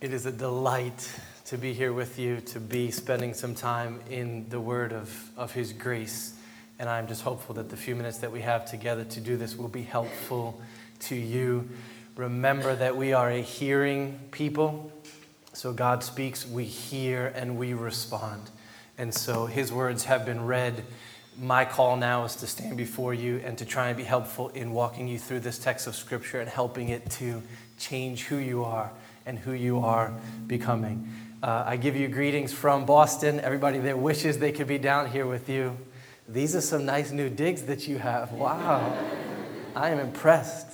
It 0.00 0.14
is 0.14 0.24
a 0.24 0.32
delight 0.32 1.12
to 1.44 1.58
be 1.58 1.74
here 1.74 1.92
with 1.92 2.18
you, 2.18 2.40
to 2.40 2.58
be 2.58 2.90
spending 2.90 3.34
some 3.34 3.54
time 3.54 4.00
in 4.08 4.48
the 4.48 4.58
Word 4.58 4.94
of, 4.94 5.30
of 5.36 5.52
His 5.52 5.74
grace. 5.74 6.32
And 6.78 6.88
I'm 6.88 7.06
just 7.06 7.20
hopeful 7.20 7.54
that 7.56 7.68
the 7.68 7.76
few 7.76 7.94
minutes 7.94 8.16
that 8.18 8.32
we 8.32 8.40
have 8.40 8.64
together 8.64 9.04
to 9.04 9.20
do 9.20 9.36
this 9.36 9.56
will 9.56 9.68
be 9.68 9.82
helpful 9.82 10.58
to 11.00 11.14
you. 11.14 11.68
Remember 12.16 12.74
that 12.74 12.96
we 12.96 13.12
are 13.12 13.28
a 13.28 13.42
hearing 13.42 14.18
people. 14.30 14.90
So 15.52 15.74
God 15.74 16.02
speaks, 16.02 16.46
we 16.46 16.64
hear, 16.64 17.30
and 17.36 17.58
we 17.58 17.74
respond. 17.74 18.48
And 18.96 19.12
so 19.12 19.44
His 19.44 19.70
words 19.70 20.04
have 20.04 20.24
been 20.24 20.46
read. 20.46 20.82
My 21.38 21.66
call 21.66 21.98
now 21.98 22.24
is 22.24 22.36
to 22.36 22.46
stand 22.46 22.78
before 22.78 23.12
you 23.12 23.42
and 23.44 23.58
to 23.58 23.66
try 23.66 23.88
and 23.88 23.98
be 23.98 24.04
helpful 24.04 24.48
in 24.48 24.72
walking 24.72 25.08
you 25.08 25.18
through 25.18 25.40
this 25.40 25.58
text 25.58 25.86
of 25.86 25.94
Scripture 25.94 26.40
and 26.40 26.48
helping 26.48 26.88
it 26.88 27.10
to 27.10 27.42
change 27.76 28.24
who 28.24 28.36
you 28.36 28.64
are 28.64 28.90
and 29.30 29.38
who 29.38 29.52
you 29.52 29.78
are 29.78 30.12
becoming. 30.48 31.08
Uh, 31.40 31.62
I 31.64 31.76
give 31.76 31.94
you 31.94 32.08
greetings 32.08 32.52
from 32.52 32.84
Boston. 32.84 33.38
Everybody 33.38 33.78
there 33.78 33.96
wishes 33.96 34.38
they 34.38 34.50
could 34.50 34.66
be 34.66 34.76
down 34.76 35.08
here 35.08 35.24
with 35.24 35.48
you. 35.48 35.76
These 36.28 36.56
are 36.56 36.60
some 36.60 36.84
nice 36.84 37.12
new 37.12 37.30
digs 37.30 37.62
that 37.62 37.86
you 37.86 37.98
have. 37.98 38.32
Wow. 38.32 38.92
I 39.76 39.90
am 39.90 40.00
impressed. 40.00 40.66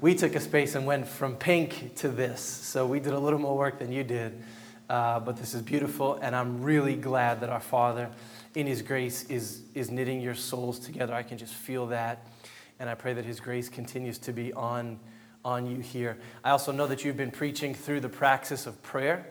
We 0.00 0.14
took 0.14 0.34
a 0.34 0.40
space 0.40 0.74
and 0.76 0.86
went 0.86 1.06
from 1.06 1.36
pink 1.36 1.94
to 1.96 2.08
this, 2.08 2.40
so 2.40 2.86
we 2.86 3.00
did 3.00 3.12
a 3.12 3.18
little 3.18 3.38
more 3.38 3.54
work 3.54 3.78
than 3.78 3.92
you 3.92 4.02
did. 4.02 4.42
Uh, 4.88 5.20
but 5.20 5.36
this 5.36 5.52
is 5.52 5.60
beautiful, 5.60 6.14
and 6.22 6.34
I'm 6.34 6.62
really 6.62 6.96
glad 6.96 7.42
that 7.42 7.50
our 7.50 7.60
Father, 7.60 8.08
in 8.54 8.66
His 8.66 8.80
grace, 8.80 9.24
is, 9.24 9.60
is 9.74 9.90
knitting 9.90 10.22
your 10.22 10.34
souls 10.34 10.78
together. 10.78 11.12
I 11.12 11.22
can 11.22 11.36
just 11.36 11.52
feel 11.52 11.86
that, 11.88 12.26
and 12.78 12.88
I 12.88 12.94
pray 12.94 13.12
that 13.12 13.26
His 13.26 13.40
grace 13.40 13.68
continues 13.68 14.16
to 14.20 14.32
be 14.32 14.54
on 14.54 14.98
on 15.44 15.66
you 15.66 15.80
here. 15.80 16.18
I 16.44 16.50
also 16.50 16.72
know 16.72 16.86
that 16.86 17.04
you've 17.04 17.16
been 17.16 17.30
preaching 17.30 17.74
through 17.74 18.00
the 18.00 18.08
praxis 18.08 18.66
of 18.66 18.82
prayer. 18.82 19.26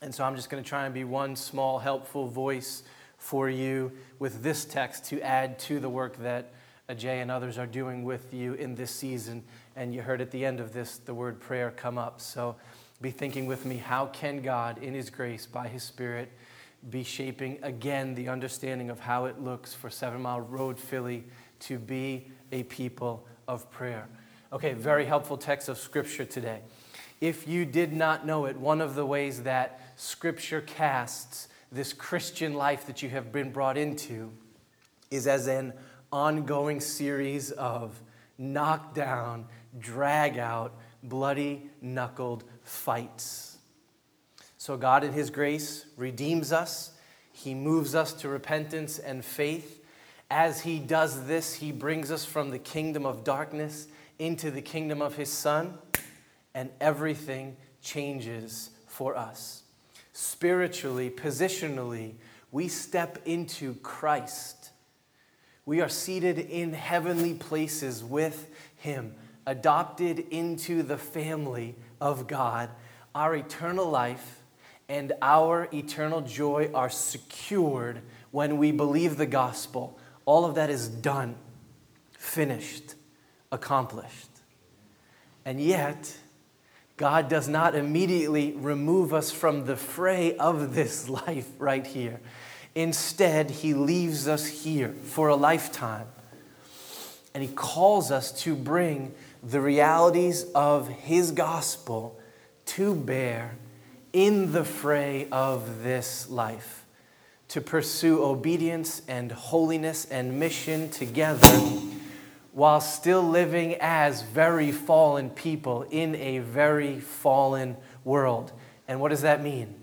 And 0.00 0.14
so 0.14 0.24
I'm 0.24 0.36
just 0.36 0.50
going 0.50 0.62
to 0.62 0.68
try 0.68 0.84
and 0.84 0.94
be 0.94 1.04
one 1.04 1.34
small, 1.34 1.78
helpful 1.78 2.28
voice 2.28 2.84
for 3.16 3.50
you 3.50 3.92
with 4.18 4.42
this 4.42 4.64
text 4.64 5.06
to 5.06 5.20
add 5.20 5.58
to 5.60 5.80
the 5.80 5.88
work 5.88 6.16
that 6.18 6.52
Ajay 6.88 7.20
and 7.20 7.30
others 7.30 7.58
are 7.58 7.66
doing 7.66 8.04
with 8.04 8.32
you 8.32 8.54
in 8.54 8.74
this 8.74 8.90
season. 8.90 9.42
And 9.76 9.92
you 9.92 10.02
heard 10.02 10.20
at 10.20 10.30
the 10.30 10.44
end 10.44 10.60
of 10.60 10.72
this 10.72 10.98
the 10.98 11.14
word 11.14 11.40
prayer 11.40 11.70
come 11.70 11.98
up. 11.98 12.20
So 12.20 12.56
be 13.00 13.10
thinking 13.10 13.46
with 13.46 13.66
me 13.66 13.76
how 13.76 14.06
can 14.06 14.40
God, 14.40 14.78
in 14.78 14.94
His 14.94 15.10
grace, 15.10 15.46
by 15.46 15.68
His 15.68 15.82
Spirit, 15.82 16.30
be 16.90 17.02
shaping 17.02 17.58
again 17.62 18.14
the 18.14 18.28
understanding 18.28 18.88
of 18.88 19.00
how 19.00 19.24
it 19.24 19.40
looks 19.40 19.74
for 19.74 19.90
Seven 19.90 20.22
Mile 20.22 20.40
Road, 20.40 20.78
Philly, 20.78 21.24
to 21.60 21.78
be 21.78 22.28
a 22.52 22.62
people 22.64 23.26
of 23.48 23.70
prayer? 23.70 24.08
Okay, 24.50 24.72
very 24.72 25.04
helpful 25.04 25.36
text 25.36 25.68
of 25.68 25.76
Scripture 25.76 26.24
today. 26.24 26.60
If 27.20 27.46
you 27.46 27.66
did 27.66 27.92
not 27.92 28.24
know 28.24 28.46
it, 28.46 28.56
one 28.56 28.80
of 28.80 28.94
the 28.94 29.04
ways 29.04 29.42
that 29.42 29.78
Scripture 29.96 30.62
casts 30.62 31.48
this 31.70 31.92
Christian 31.92 32.54
life 32.54 32.86
that 32.86 33.02
you 33.02 33.10
have 33.10 33.30
been 33.30 33.52
brought 33.52 33.76
into 33.76 34.32
is 35.10 35.26
as 35.26 35.48
an 35.48 35.74
ongoing 36.10 36.80
series 36.80 37.50
of 37.50 38.00
knockdown, 38.38 39.44
drag 39.78 40.38
out, 40.38 40.72
bloody 41.02 41.68
knuckled 41.82 42.42
fights. 42.62 43.58
So, 44.56 44.78
God, 44.78 45.04
in 45.04 45.12
His 45.12 45.28
grace, 45.28 45.84
redeems 45.98 46.52
us. 46.52 46.92
He 47.32 47.52
moves 47.52 47.94
us 47.94 48.14
to 48.14 48.30
repentance 48.30 48.98
and 48.98 49.22
faith. 49.22 49.84
As 50.30 50.62
He 50.62 50.78
does 50.78 51.26
this, 51.26 51.52
He 51.52 51.70
brings 51.70 52.10
us 52.10 52.24
from 52.24 52.48
the 52.48 52.58
kingdom 52.58 53.04
of 53.04 53.24
darkness 53.24 53.88
into 54.18 54.50
the 54.50 54.62
kingdom 54.62 55.00
of 55.00 55.16
his 55.16 55.30
son, 55.30 55.78
and 56.54 56.70
everything 56.80 57.56
changes 57.80 58.70
for 58.86 59.16
us. 59.16 59.62
Spiritually, 60.12 61.10
positionally, 61.10 62.14
we 62.50 62.66
step 62.66 63.18
into 63.24 63.74
Christ. 63.76 64.70
We 65.64 65.80
are 65.80 65.88
seated 65.88 66.38
in 66.38 66.72
heavenly 66.72 67.34
places 67.34 68.02
with 68.02 68.48
him, 68.76 69.14
adopted 69.46 70.18
into 70.30 70.82
the 70.82 70.98
family 70.98 71.76
of 72.00 72.26
God. 72.26 72.70
Our 73.14 73.36
eternal 73.36 73.88
life 73.88 74.42
and 74.88 75.12
our 75.20 75.68
eternal 75.72 76.22
joy 76.22 76.70
are 76.74 76.90
secured 76.90 78.02
when 78.30 78.58
we 78.58 78.72
believe 78.72 79.16
the 79.16 79.26
gospel. 79.26 79.98
All 80.24 80.44
of 80.44 80.54
that 80.56 80.70
is 80.70 80.88
done, 80.88 81.36
finished 82.18 82.94
accomplished. 83.50 84.28
And 85.44 85.60
yet, 85.60 86.14
God 86.96 87.28
does 87.28 87.48
not 87.48 87.74
immediately 87.74 88.52
remove 88.52 89.14
us 89.14 89.30
from 89.30 89.64
the 89.64 89.76
fray 89.76 90.36
of 90.36 90.74
this 90.74 91.08
life 91.26 91.48
right 91.58 91.86
here. 91.86 92.20
Instead, 92.74 93.50
He 93.50 93.72
leaves 93.72 94.28
us 94.28 94.46
here 94.46 94.94
for 95.04 95.28
a 95.28 95.36
lifetime. 95.36 96.06
And 97.34 97.42
He 97.42 97.48
calls 97.54 98.10
us 98.10 98.32
to 98.42 98.54
bring 98.54 99.14
the 99.42 99.60
realities 99.60 100.44
of 100.54 100.88
His 100.88 101.30
gospel 101.30 102.18
to 102.66 102.94
bear 102.94 103.56
in 104.12 104.52
the 104.52 104.64
fray 104.64 105.28
of 105.30 105.82
this 105.82 106.28
life, 106.28 106.84
to 107.48 107.60
pursue 107.60 108.24
obedience 108.24 109.02
and 109.06 109.30
holiness 109.30 110.04
and 110.06 110.38
mission 110.38 110.90
together 110.90 111.48
while 112.58 112.80
still 112.80 113.22
living 113.22 113.76
as 113.78 114.22
very 114.22 114.72
fallen 114.72 115.30
people 115.30 115.84
in 115.92 116.16
a 116.16 116.40
very 116.40 116.98
fallen 116.98 117.76
world. 118.02 118.50
And 118.88 119.00
what 119.00 119.10
does 119.10 119.22
that 119.22 119.40
mean? 119.40 119.76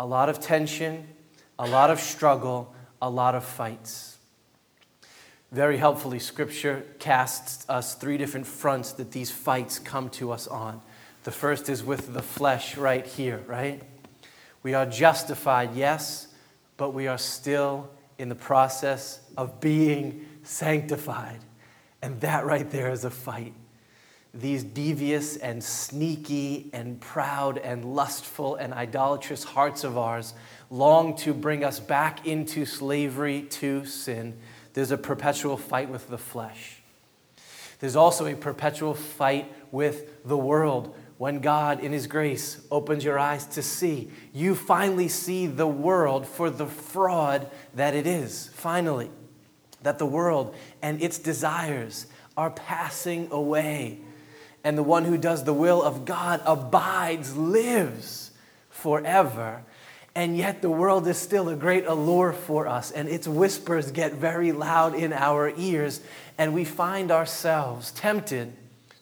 A 0.00 0.04
lot 0.04 0.28
of 0.28 0.40
tension, 0.40 1.06
a 1.60 1.68
lot 1.68 1.90
of 1.90 2.00
struggle, 2.00 2.74
a 3.00 3.08
lot 3.08 3.36
of 3.36 3.44
fights. 3.44 4.18
Very 5.52 5.76
helpfully, 5.76 6.18
Scripture 6.18 6.84
casts 6.98 7.64
us 7.68 7.94
three 7.94 8.18
different 8.18 8.48
fronts 8.48 8.90
that 8.94 9.12
these 9.12 9.30
fights 9.30 9.78
come 9.78 10.10
to 10.10 10.32
us 10.32 10.48
on. 10.48 10.82
The 11.22 11.30
first 11.30 11.68
is 11.68 11.84
with 11.84 12.12
the 12.14 12.22
flesh 12.22 12.76
right 12.76 13.06
here, 13.06 13.44
right? 13.46 13.80
We 14.64 14.74
are 14.74 14.86
justified, 14.86 15.76
yes, 15.76 16.26
but 16.76 16.94
we 16.94 17.06
are 17.06 17.16
still 17.16 17.90
in 18.18 18.28
the 18.28 18.34
process 18.34 19.20
of 19.36 19.60
being 19.60 20.26
sanctified. 20.42 21.38
And 22.02 22.20
that 22.20 22.44
right 22.44 22.68
there 22.68 22.90
is 22.90 23.04
a 23.04 23.10
fight. 23.10 23.54
These 24.34 24.64
devious 24.64 25.36
and 25.36 25.62
sneaky 25.62 26.70
and 26.72 27.00
proud 27.00 27.58
and 27.58 27.84
lustful 27.94 28.56
and 28.56 28.74
idolatrous 28.74 29.44
hearts 29.44 29.84
of 29.84 29.96
ours 29.96 30.34
long 30.68 31.14
to 31.18 31.32
bring 31.32 31.62
us 31.62 31.78
back 31.78 32.26
into 32.26 32.66
slavery 32.66 33.42
to 33.42 33.84
sin. 33.84 34.36
There's 34.72 34.90
a 34.90 34.96
perpetual 34.96 35.56
fight 35.56 35.90
with 35.90 36.08
the 36.08 36.18
flesh. 36.18 36.82
There's 37.78 37.94
also 37.94 38.26
a 38.26 38.34
perpetual 38.34 38.94
fight 38.94 39.52
with 39.70 40.24
the 40.24 40.38
world. 40.38 40.96
When 41.18 41.40
God, 41.40 41.80
in 41.80 41.92
His 41.92 42.06
grace, 42.06 42.64
opens 42.70 43.04
your 43.04 43.18
eyes 43.18 43.44
to 43.48 43.62
see, 43.62 44.10
you 44.32 44.54
finally 44.54 45.08
see 45.08 45.46
the 45.46 45.66
world 45.66 46.26
for 46.26 46.48
the 46.48 46.66
fraud 46.66 47.50
that 47.74 47.94
it 47.94 48.06
is. 48.06 48.48
Finally 48.54 49.10
that 49.82 49.98
the 49.98 50.06
world 50.06 50.54
and 50.80 51.02
its 51.02 51.18
desires 51.18 52.06
are 52.36 52.50
passing 52.50 53.28
away. 53.30 53.98
And 54.64 54.78
the 54.78 54.82
one 54.82 55.04
who 55.04 55.18
does 55.18 55.44
the 55.44 55.52
will 55.52 55.82
of 55.82 56.04
God 56.04 56.40
abides, 56.44 57.36
lives 57.36 58.30
forever. 58.70 59.62
And 60.14 60.36
yet 60.36 60.62
the 60.62 60.70
world 60.70 61.06
is 61.08 61.16
still 61.16 61.48
a 61.48 61.56
great 61.56 61.86
allure 61.86 62.32
for 62.32 62.68
us, 62.68 62.90
and 62.90 63.08
its 63.08 63.26
whispers 63.26 63.90
get 63.90 64.12
very 64.12 64.52
loud 64.52 64.94
in 64.94 65.12
our 65.12 65.52
ears, 65.56 66.00
and 66.36 66.52
we 66.52 66.64
find 66.64 67.10
ourselves 67.10 67.90
tempted 67.92 68.52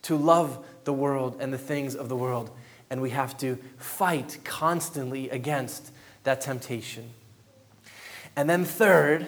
to 0.02 0.16
love 0.16 0.64
the 0.84 0.92
world 0.92 1.36
and 1.41 1.52
the 1.52 1.58
things 1.58 1.94
of 1.94 2.08
the 2.08 2.16
world. 2.16 2.50
And 2.91 3.02
we 3.02 3.10
have 3.10 3.36
to 3.38 3.58
fight 3.76 4.38
constantly 4.44 5.30
against 5.30 5.92
that 6.24 6.41
temptation. 6.41 7.10
And 8.36 8.48
then, 8.48 8.65
third, 8.65 9.26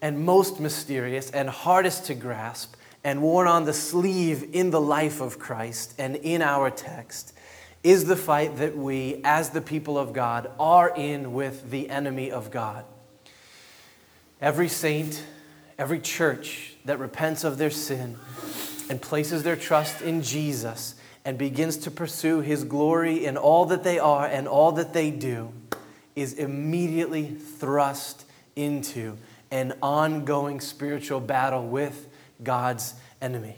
and 0.00 0.24
most 0.24 0.60
mysterious 0.60 1.30
and 1.30 1.48
hardest 1.48 2.06
to 2.06 2.14
grasp 2.14 2.74
and 3.04 3.22
worn 3.22 3.46
on 3.46 3.64
the 3.64 3.72
sleeve 3.72 4.50
in 4.52 4.70
the 4.70 4.80
life 4.80 5.20
of 5.20 5.38
Christ 5.38 5.94
and 5.98 6.16
in 6.16 6.42
our 6.42 6.70
text 6.70 7.32
is 7.84 8.06
the 8.06 8.16
fight 8.16 8.56
that 8.56 8.76
we, 8.76 9.20
as 9.22 9.50
the 9.50 9.60
people 9.60 9.96
of 9.96 10.12
God, 10.12 10.50
are 10.58 10.92
in 10.96 11.32
with 11.32 11.70
the 11.70 11.88
enemy 11.88 12.32
of 12.32 12.50
God. 12.50 12.84
Every 14.40 14.68
saint, 14.68 15.22
every 15.78 16.00
church 16.00 16.74
that 16.84 16.98
repents 16.98 17.44
of 17.44 17.58
their 17.58 17.70
sin 17.70 18.16
and 18.90 19.00
places 19.00 19.44
their 19.44 19.54
trust 19.54 20.02
in 20.02 20.22
Jesus 20.22 20.96
and 21.24 21.38
begins 21.38 21.76
to 21.78 21.90
pursue 21.90 22.40
his 22.40 22.64
glory 22.64 23.24
in 23.24 23.36
all 23.36 23.66
that 23.66 23.84
they 23.84 24.00
are 24.00 24.26
and 24.26 24.48
all 24.48 24.72
that 24.72 24.92
they 24.92 25.12
do 25.12 25.52
is 26.16 26.32
immediately 26.32 27.26
thrust 27.26 28.24
into 28.56 29.16
an 29.56 29.72
ongoing 29.82 30.60
spiritual 30.60 31.18
battle 31.18 31.66
with 31.66 32.08
God's 32.42 32.92
enemy. 33.22 33.56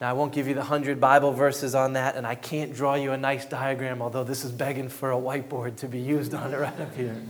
Now, 0.00 0.08
I 0.08 0.12
won't 0.14 0.32
give 0.32 0.48
you 0.48 0.54
the 0.54 0.60
100 0.60 0.98
Bible 0.98 1.32
verses 1.32 1.74
on 1.74 1.92
that, 1.92 2.16
and 2.16 2.26
I 2.26 2.34
can't 2.34 2.74
draw 2.74 2.94
you 2.94 3.12
a 3.12 3.18
nice 3.18 3.44
diagram, 3.44 4.00
although 4.00 4.24
this 4.24 4.46
is 4.46 4.50
begging 4.50 4.88
for 4.88 5.12
a 5.12 5.16
whiteboard 5.16 5.76
to 5.76 5.88
be 5.88 5.98
used 6.00 6.32
on 6.32 6.54
it 6.54 6.56
right 6.56 6.80
up 6.80 6.94
here. 6.96 7.20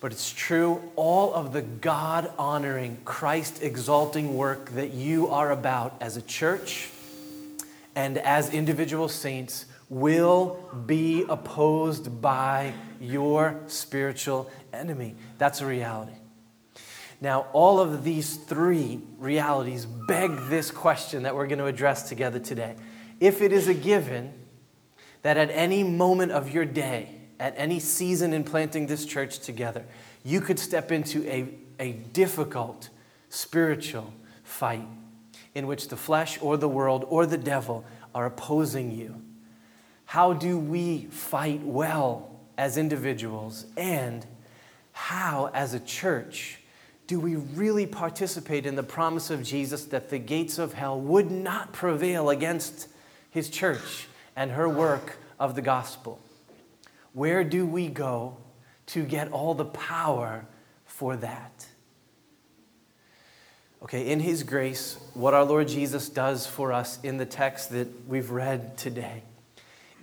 But 0.00 0.12
it's 0.12 0.32
true, 0.32 0.80
all 0.96 1.34
of 1.34 1.52
the 1.52 1.60
God 1.60 2.32
honoring, 2.38 2.96
Christ 3.04 3.62
exalting 3.62 4.38
work 4.38 4.70
that 4.70 4.94
you 4.94 5.28
are 5.28 5.50
about 5.52 5.96
as 6.00 6.16
a 6.16 6.22
church 6.22 6.88
and 7.94 8.16
as 8.16 8.54
individual 8.54 9.08
saints 9.08 9.66
will 9.90 10.58
be 10.86 11.26
opposed 11.28 12.22
by 12.22 12.72
your 13.00 13.60
spiritual 13.66 14.50
enemy. 14.72 15.14
That's 15.38 15.60
a 15.60 15.66
reality. 15.66 16.12
Now, 17.20 17.46
all 17.52 17.80
of 17.80 18.04
these 18.04 18.36
three 18.36 19.00
realities 19.18 19.86
beg 19.86 20.36
this 20.48 20.70
question 20.70 21.22
that 21.22 21.34
we're 21.34 21.46
going 21.46 21.58
to 21.58 21.66
address 21.66 22.08
together 22.08 22.38
today. 22.38 22.76
If 23.20 23.40
it 23.40 23.52
is 23.52 23.68
a 23.68 23.74
given 23.74 24.34
that 25.22 25.36
at 25.36 25.50
any 25.50 25.82
moment 25.82 26.32
of 26.32 26.52
your 26.52 26.64
day, 26.64 27.08
at 27.40 27.54
any 27.56 27.80
season 27.80 28.32
in 28.32 28.44
planting 28.44 28.86
this 28.86 29.06
church 29.06 29.38
together, 29.38 29.84
you 30.24 30.40
could 30.40 30.58
step 30.58 30.92
into 30.92 31.26
a, 31.26 31.48
a 31.80 31.92
difficult 31.92 32.90
spiritual 33.30 34.12
fight 34.44 34.86
in 35.54 35.66
which 35.66 35.88
the 35.88 35.96
flesh 35.96 36.38
or 36.42 36.56
the 36.56 36.68
world 36.68 37.04
or 37.08 37.24
the 37.24 37.38
devil 37.38 37.84
are 38.14 38.26
opposing 38.26 38.90
you. 38.90 39.22
How 40.04 40.32
do 40.32 40.58
we 40.58 41.06
fight 41.06 41.62
well 41.62 42.35
as 42.56 42.76
individuals? 42.76 43.66
And 43.76 44.26
how, 44.92 45.50
as 45.52 45.74
a 45.74 45.80
church, 45.80 46.58
do 47.06 47.20
we 47.20 47.36
really 47.36 47.86
participate 47.86 48.66
in 48.66 48.74
the 48.74 48.82
promise 48.82 49.30
of 49.30 49.42
Jesus 49.42 49.84
that 49.86 50.10
the 50.10 50.18
gates 50.18 50.58
of 50.58 50.74
hell 50.74 51.00
would 51.00 51.30
not 51.30 51.72
prevail 51.72 52.30
against 52.30 52.88
his 53.30 53.48
church 53.48 54.08
and 54.34 54.50
her 54.52 54.68
work 54.68 55.18
of 55.38 55.54
the 55.54 55.62
gospel? 55.62 56.18
Where 57.12 57.44
do 57.44 57.64
we 57.66 57.88
go 57.88 58.36
to 58.86 59.04
get 59.04 59.30
all 59.32 59.54
the 59.54 59.64
power 59.64 60.46
for 60.84 61.16
that? 61.16 61.66
Okay, 63.82 64.10
in 64.10 64.20
his 64.20 64.42
grace, 64.42 64.98
what 65.14 65.34
our 65.34 65.44
Lord 65.44 65.68
Jesus 65.68 66.08
does 66.08 66.46
for 66.46 66.72
us 66.72 66.98
in 67.02 67.18
the 67.18 67.26
text 67.26 67.70
that 67.70 67.88
we've 68.08 68.30
read 68.30 68.76
today 68.76 69.22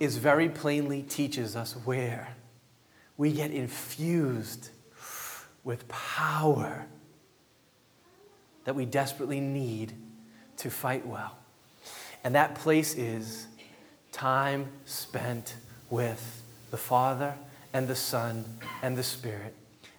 is 0.00 0.16
very 0.16 0.48
plainly 0.48 1.02
teaches 1.02 1.54
us 1.54 1.72
where 1.84 2.28
we 3.16 3.32
get 3.32 3.50
infused 3.50 4.70
with 5.62 5.86
power 5.88 6.86
that 8.64 8.74
we 8.74 8.84
desperately 8.84 9.40
need 9.40 9.92
to 10.58 10.70
fight 10.70 11.06
well. 11.06 11.36
And 12.22 12.34
that 12.34 12.54
place 12.54 12.94
is 12.94 13.46
time 14.12 14.68
spent 14.84 15.56
with 15.90 16.42
the 16.70 16.76
Father 16.76 17.34
and 17.72 17.86
the 17.86 17.96
Son 17.96 18.44
and 18.82 18.96
the 18.96 19.02
Spirit. 19.02 19.54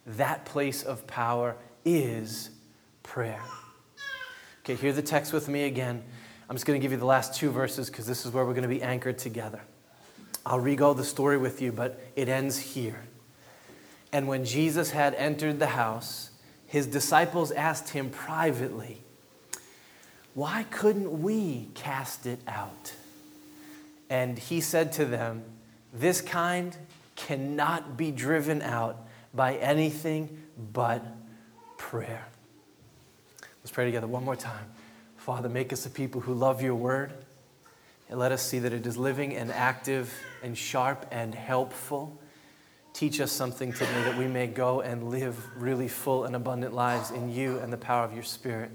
That 0.05 0.45
place 0.45 0.83
of 0.83 1.05
power 1.07 1.55
is 1.83 2.49
prayer. 3.03 3.41
Okay, 4.63 4.75
hear 4.75 4.93
the 4.93 5.01
text 5.01 5.31
with 5.31 5.47
me 5.47 5.65
again. 5.65 6.03
I'm 6.49 6.55
just 6.55 6.65
going 6.65 6.79
to 6.79 6.83
give 6.83 6.91
you 6.91 6.97
the 6.97 7.05
last 7.05 7.35
two 7.35 7.51
verses 7.51 7.89
because 7.89 8.07
this 8.07 8.25
is 8.25 8.31
where 8.31 8.45
we're 8.45 8.53
going 8.53 8.63
to 8.63 8.67
be 8.67 8.81
anchored 8.81 9.17
together. 9.17 9.61
I'll 10.45 10.59
re 10.59 10.75
go 10.75 10.93
the 10.93 11.03
story 11.03 11.37
with 11.37 11.61
you, 11.61 11.71
but 11.71 11.99
it 12.15 12.29
ends 12.29 12.57
here. 12.57 13.03
And 14.11 14.27
when 14.27 14.45
Jesus 14.45 14.91
had 14.91 15.15
entered 15.15 15.59
the 15.59 15.67
house, 15.67 16.29
his 16.67 16.87
disciples 16.87 17.51
asked 17.51 17.89
him 17.89 18.09
privately, 18.09 19.01
Why 20.33 20.63
couldn't 20.69 21.21
we 21.21 21.69
cast 21.73 22.25
it 22.25 22.39
out? 22.47 22.93
And 24.09 24.37
he 24.37 24.61
said 24.61 24.91
to 24.93 25.05
them, 25.05 25.43
This 25.93 26.21
kind 26.21 26.75
cannot 27.15 27.97
be 27.97 28.11
driven 28.11 28.61
out 28.61 28.97
by 29.33 29.55
anything 29.55 30.43
but 30.71 31.03
prayer. 31.77 32.27
Let's 33.63 33.71
pray 33.71 33.85
together 33.85 34.07
one 34.07 34.23
more 34.23 34.35
time. 34.35 34.65
Father, 35.17 35.49
make 35.49 35.73
us 35.73 35.85
a 35.85 35.89
people 35.89 36.21
who 36.21 36.33
love 36.35 36.61
your 36.61 36.75
word 36.75 37.11
and 38.09 38.19
let 38.19 38.31
us 38.31 38.43
see 38.43 38.59
that 38.59 38.73
it 38.73 38.85
is 38.85 38.97
living 38.97 39.35
and 39.35 39.51
active 39.51 40.13
and 40.45 40.57
sharp 40.57 41.05
and 41.11 41.35
helpful 41.35 42.17
Teach 42.95 43.19
us 43.19 43.33
something 43.33 43.73
today 43.73 44.03
that 44.05 44.17
we 44.17 44.25
may 44.25 44.47
go 44.47 44.79
and 44.79 45.09
live 45.09 45.37
really 45.57 45.89
full 45.89 46.23
and 46.23 46.33
abundant 46.33 46.73
lives 46.73 47.11
in 47.11 47.29
you 47.29 47.59
and 47.59 47.73
the 47.73 47.77
power 47.77 48.05
of 48.05 48.13
your 48.13 48.23
Spirit. 48.23 48.71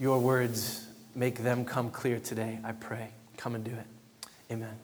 Your 0.00 0.18
words, 0.18 0.86
make 1.14 1.42
them 1.42 1.66
come 1.66 1.90
clear 1.90 2.20
today, 2.20 2.58
I 2.64 2.72
pray. 2.72 3.10
Come 3.36 3.54
and 3.54 3.62
do 3.62 3.72
it. 3.72 3.86
Amen. 4.50 4.74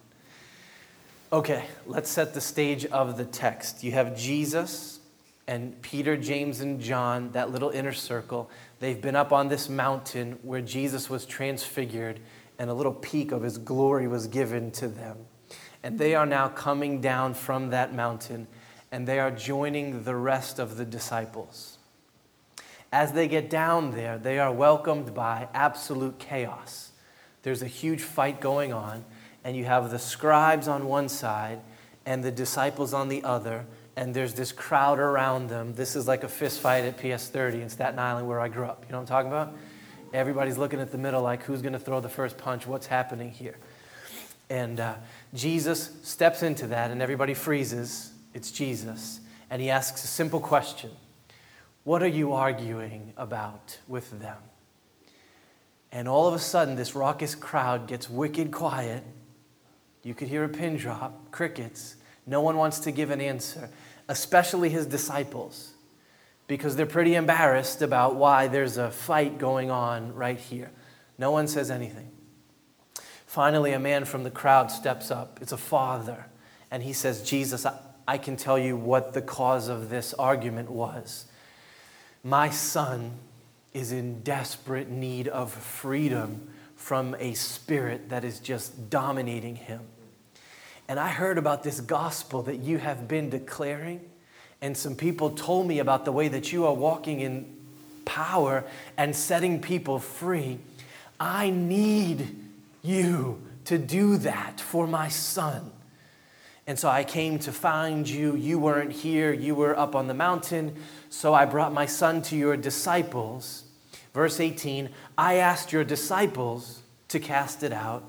Okay, 1.32 1.64
let's 1.87 2.11
set 2.11 2.35
the 2.35 2.41
stage 2.43 2.85
of 2.85 3.17
the 3.17 3.25
text. 3.25 3.82
You 3.82 3.93
have 3.93 4.14
Jesus 4.14 5.00
and 5.46 5.81
Peter, 5.81 6.14
James, 6.14 6.61
and 6.61 6.82
John, 6.82 7.32
that 7.32 7.50
little 7.50 7.70
inner 7.70 7.94
circle. 7.94 8.50
They've 8.79 9.00
been 9.00 9.17
up 9.17 9.32
on 9.32 9.49
this 9.49 9.70
mountain 9.70 10.38
where 10.43 10.61
Jesus 10.61 11.08
was 11.08 11.25
transfigured 11.25 12.20
and 12.58 12.69
a 12.69 12.75
little 12.75 12.93
peek 12.93 13.32
of 13.32 13.41
his 13.41 13.56
glory 13.56 14.06
was 14.06 14.26
given 14.26 14.70
to 14.73 14.87
them. 14.87 15.17
And 15.84 15.98
they 15.98 16.16
are 16.16 16.26
now 16.26 16.48
coming 16.48 17.00
down 17.00 17.34
from 17.34 17.70
that 17.70 17.94
mountain 17.94 18.48
and 18.94 19.08
they 19.08 19.19
are 19.19 19.32
joining 19.32 20.04
the 20.04 20.14
rest 20.14 20.60
of 20.60 20.76
the 20.76 20.84
disciples. 20.84 21.78
As 22.92 23.10
they 23.10 23.26
get 23.26 23.50
down 23.50 23.90
there, 23.90 24.19
they 24.19 24.38
are 24.38 24.52
welcomed 24.52 25.12
by 25.12 25.48
absolute 25.52 26.20
chaos. 26.20 26.92
There's 27.42 27.60
a 27.60 27.66
huge 27.66 28.02
fight 28.02 28.40
going 28.40 28.72
on, 28.72 29.04
and 29.42 29.56
you 29.56 29.64
have 29.64 29.90
the 29.90 29.98
scribes 29.98 30.69
on 30.69 30.86
one 30.86 31.08
side 31.08 31.58
and 32.06 32.22
the 32.22 32.31
disciples 32.31 32.94
on 32.94 33.08
the 33.08 33.25
other, 33.25 33.66
and 33.96 34.14
there's 34.14 34.34
this 34.34 34.52
crowd 34.52 35.00
around 35.00 35.48
them. 35.48 35.75
This 35.75 35.96
is 35.96 36.06
like 36.06 36.22
a 36.22 36.28
fist 36.28 36.60
fight 36.60 36.84
at 36.84 36.96
PS 36.96 37.26
30 37.26 37.62
in 37.62 37.69
Staten 37.69 37.98
Island 37.98 38.28
where 38.28 38.38
I 38.38 38.46
grew 38.46 38.66
up. 38.66 38.84
You 38.86 38.92
know 38.92 38.98
what 38.98 39.02
I'm 39.02 39.08
talking 39.08 39.32
about? 39.32 39.56
Everybody's 40.12 40.56
looking 40.56 40.78
at 40.78 40.92
the 40.92 40.98
middle 40.98 41.20
like, 41.20 41.42
who's 41.42 41.62
going 41.62 41.72
to 41.72 41.81
throw 41.81 41.98
the 41.98 42.08
first 42.08 42.38
punch? 42.38 42.64
What's 42.64 42.86
happening 42.86 43.32
here? 43.32 43.56
And 44.50 44.81
uh, 44.81 44.96
Jesus 45.32 45.91
steps 46.02 46.43
into 46.43 46.67
that, 46.69 46.91
and 46.91 47.00
everybody 47.00 47.35
freezes. 47.35 48.12
It's 48.35 48.50
Jesus. 48.50 49.20
And 49.50 49.62
he 49.62 49.70
asks 49.70 50.05
a 50.05 50.06
simple 50.06 50.41
question 50.41 50.91
What 51.85 52.02
are 52.02 52.08
you 52.08 52.32
arguing 52.32 53.12
about 53.17 53.79
with 53.88 54.20
them? 54.20 54.38
And 55.93 56.08
all 56.08 56.26
of 56.26 56.35
a 56.35 56.41
sudden, 56.41 56.75
this 56.75 56.94
raucous 56.94 57.35
crowd 57.35 57.87
gets 57.87 58.11
wicked 58.11 58.50
quiet. 58.50 59.05
You 60.02 60.12
could 60.12 60.29
hear 60.29 60.44
a 60.44 60.49
pin 60.49 60.76
drop, 60.76 61.31
crickets. 61.31 61.96
No 62.26 62.41
one 62.41 62.56
wants 62.56 62.81
to 62.81 62.91
give 62.91 63.10
an 63.10 63.20
answer, 63.20 63.70
especially 64.08 64.70
his 64.70 64.86
disciples, 64.86 65.72
because 66.46 66.74
they're 66.74 66.84
pretty 66.84 67.15
embarrassed 67.15 67.81
about 67.81 68.17
why 68.17 68.48
there's 68.48 68.77
a 68.77 68.91
fight 68.91 69.39
going 69.39 69.70
on 69.70 70.15
right 70.15 70.39
here. 70.39 70.70
No 71.17 71.31
one 71.31 71.46
says 71.46 71.70
anything. 71.70 72.10
Finally, 73.34 73.72
a 73.72 73.81
man 73.81 74.05
from 74.05 74.22
the 74.22 74.31
crowd 74.31 74.70
steps 74.70 75.10
up. 75.10 75.41
It's 75.43 75.50
a 75.50 75.56
father. 75.56 76.26
And 76.70 76.84
he 76.84 76.93
says, 76.93 77.20
Jesus, 77.29 77.67
I, 77.67 77.76
I 78.06 78.17
can 78.17 78.36
tell 78.36 78.56
you 78.56 78.76
what 78.76 79.12
the 79.12 79.20
cause 79.20 79.67
of 79.67 79.91
this 79.91 80.14
argument 80.14 80.70
was. 80.70 81.24
My 82.22 82.48
son 82.50 83.10
is 83.72 83.91
in 83.91 84.20
desperate 84.20 84.88
need 84.88 85.26
of 85.26 85.53
freedom 85.53 86.48
from 86.76 87.17
a 87.19 87.34
spirit 87.34 88.10
that 88.10 88.22
is 88.22 88.38
just 88.38 88.88
dominating 88.88 89.56
him. 89.56 89.81
And 90.86 91.00
I 91.00 91.08
heard 91.08 91.36
about 91.36 91.64
this 91.64 91.81
gospel 91.81 92.43
that 92.43 92.60
you 92.60 92.79
have 92.79 93.08
been 93.08 93.31
declaring, 93.31 94.00
and 94.62 94.76
some 94.76 94.94
people 94.94 95.31
told 95.31 95.67
me 95.67 95.81
about 95.81 96.05
the 96.05 96.12
way 96.12 96.29
that 96.29 96.53
you 96.53 96.67
are 96.67 96.74
walking 96.74 97.19
in 97.19 97.53
power 98.05 98.62
and 98.96 99.17
setting 99.17 99.60
people 99.60 99.98
free. 99.98 100.60
I 101.19 101.50
need 101.50 102.44
you 102.84 103.43
to 103.64 103.79
do 103.79 104.19
that 104.19 104.60
for 104.60 104.86
my 104.86 105.08
son. 105.08 105.72
And 106.67 106.79
so 106.79 106.88
I 106.88 107.05
came 107.05 107.38
to 107.41 107.53
find 107.53 108.08
you. 108.08 108.36
You 108.36 108.58
weren't 108.58 108.93
here, 108.93 109.32
you 109.32 109.55
were 109.55 109.79
up 109.79 109.94
on 109.94 110.06
the 110.06 110.14
mountain. 110.14 110.76
So 111.10 111.34
I 111.34 111.44
brought 111.44 111.72
my 111.72 111.86
son 111.86 112.22
to 112.22 112.36
your 112.36 112.56
disciples. 112.56 113.64
Verse 114.12 114.41
18 114.41 114.91
I 115.19 115.36
asked 115.36 115.72
your 115.72 115.84
disciples 115.84 116.82
to 117.08 117.19
cast 117.19 117.62
it 117.62 117.72
out, 117.72 118.05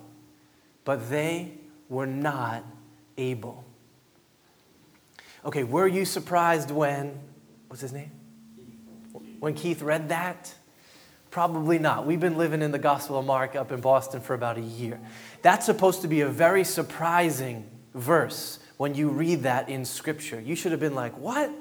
but 0.83 1.09
they 1.09 1.53
were 1.89 2.07
not 2.07 2.63
able. 3.17 3.65
Okay, 5.45 5.63
were 5.63 5.87
you 5.87 6.05
surprised 6.05 6.71
when, 6.71 7.19
what's 7.67 7.81
his 7.81 7.93
name? 7.93 8.11
When 9.39 9.53
Keith 9.53 9.81
read 9.81 10.09
that? 10.09 10.53
Probably 11.35 11.79
not. 11.79 12.05
We've 12.05 12.21
been 12.21 12.37
living 12.37 12.61
in 12.61 12.71
the 12.71 12.79
Gospel 12.79 13.19
of 13.19 13.25
Mark 13.25 13.57
up 13.57 13.73
in 13.73 13.81
Boston 13.81 14.21
for 14.21 14.33
about 14.35 14.57
a 14.57 14.61
year. 14.61 15.01
That's 15.41 15.65
supposed 15.65 16.01
to 16.03 16.07
be 16.07 16.21
a 16.21 16.29
very 16.29 16.63
surprising 16.63 17.69
verse 17.93 18.59
when 18.77 18.95
you 18.95 19.09
read 19.09 19.43
that 19.43 19.67
in 19.67 19.83
Scripture. 19.83 20.39
You 20.39 20.55
should 20.55 20.71
have 20.71 20.79
been 20.79 20.95
like, 20.95 21.11
what? 21.17 21.51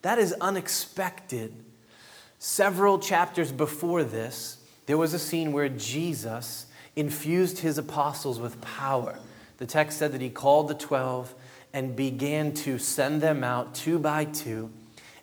That 0.00 0.18
is 0.18 0.32
unexpected. 0.40 1.52
Several 2.38 2.98
chapters 2.98 3.52
before 3.52 4.04
this, 4.04 4.56
There 4.86 4.96
was 4.96 5.12
a 5.12 5.18
scene 5.18 5.52
where 5.52 5.68
Jesus 5.68 6.64
infused 6.96 7.58
his 7.58 7.76
apostles 7.76 8.40
with 8.40 8.58
power. 8.62 9.18
The 9.58 9.66
text 9.66 9.98
said 9.98 10.12
that 10.12 10.22
he 10.22 10.30
called 10.30 10.68
the 10.68 10.74
12 10.74 11.34
and 11.74 11.94
began 11.94 12.54
to 12.54 12.78
send 12.78 13.20
them 13.20 13.44
out 13.44 13.74
two 13.74 13.98
by 13.98 14.24
two, 14.24 14.70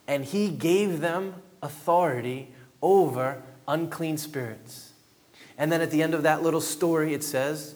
and 0.08 0.24
he 0.24 0.50
gave 0.50 1.00
them 1.00 1.34
authority 1.64 2.54
over 2.80 3.42
unclean 3.68 4.18
spirits. 4.18 4.92
And 5.58 5.72
then 5.72 5.82
at 5.82 5.92
the 5.92 6.04
end 6.04 6.14
of 6.14 6.24
that 6.24 6.44
little 6.44 6.62
story, 6.62 7.14
it 7.14 7.24
says, 7.24 7.76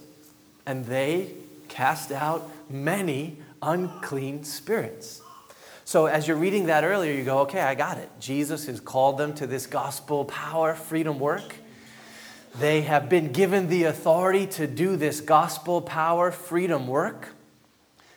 and 0.65 0.85
they 0.85 1.33
cast 1.67 2.11
out 2.11 2.49
many 2.69 3.37
unclean 3.61 4.43
spirits. 4.43 5.21
So, 5.83 6.05
as 6.05 6.27
you're 6.27 6.37
reading 6.37 6.67
that 6.67 6.83
earlier, 6.83 7.11
you 7.11 7.23
go, 7.23 7.39
okay, 7.39 7.59
I 7.59 7.75
got 7.75 7.97
it. 7.97 8.09
Jesus 8.19 8.67
has 8.67 8.79
called 8.79 9.17
them 9.17 9.33
to 9.35 9.47
this 9.47 9.65
gospel 9.65 10.25
power, 10.25 10.73
freedom 10.73 11.19
work. 11.19 11.55
They 12.59 12.81
have 12.81 13.09
been 13.09 13.31
given 13.31 13.67
the 13.67 13.85
authority 13.85 14.45
to 14.47 14.67
do 14.67 14.95
this 14.95 15.21
gospel 15.21 15.81
power, 15.81 16.31
freedom 16.31 16.87
work. 16.87 17.29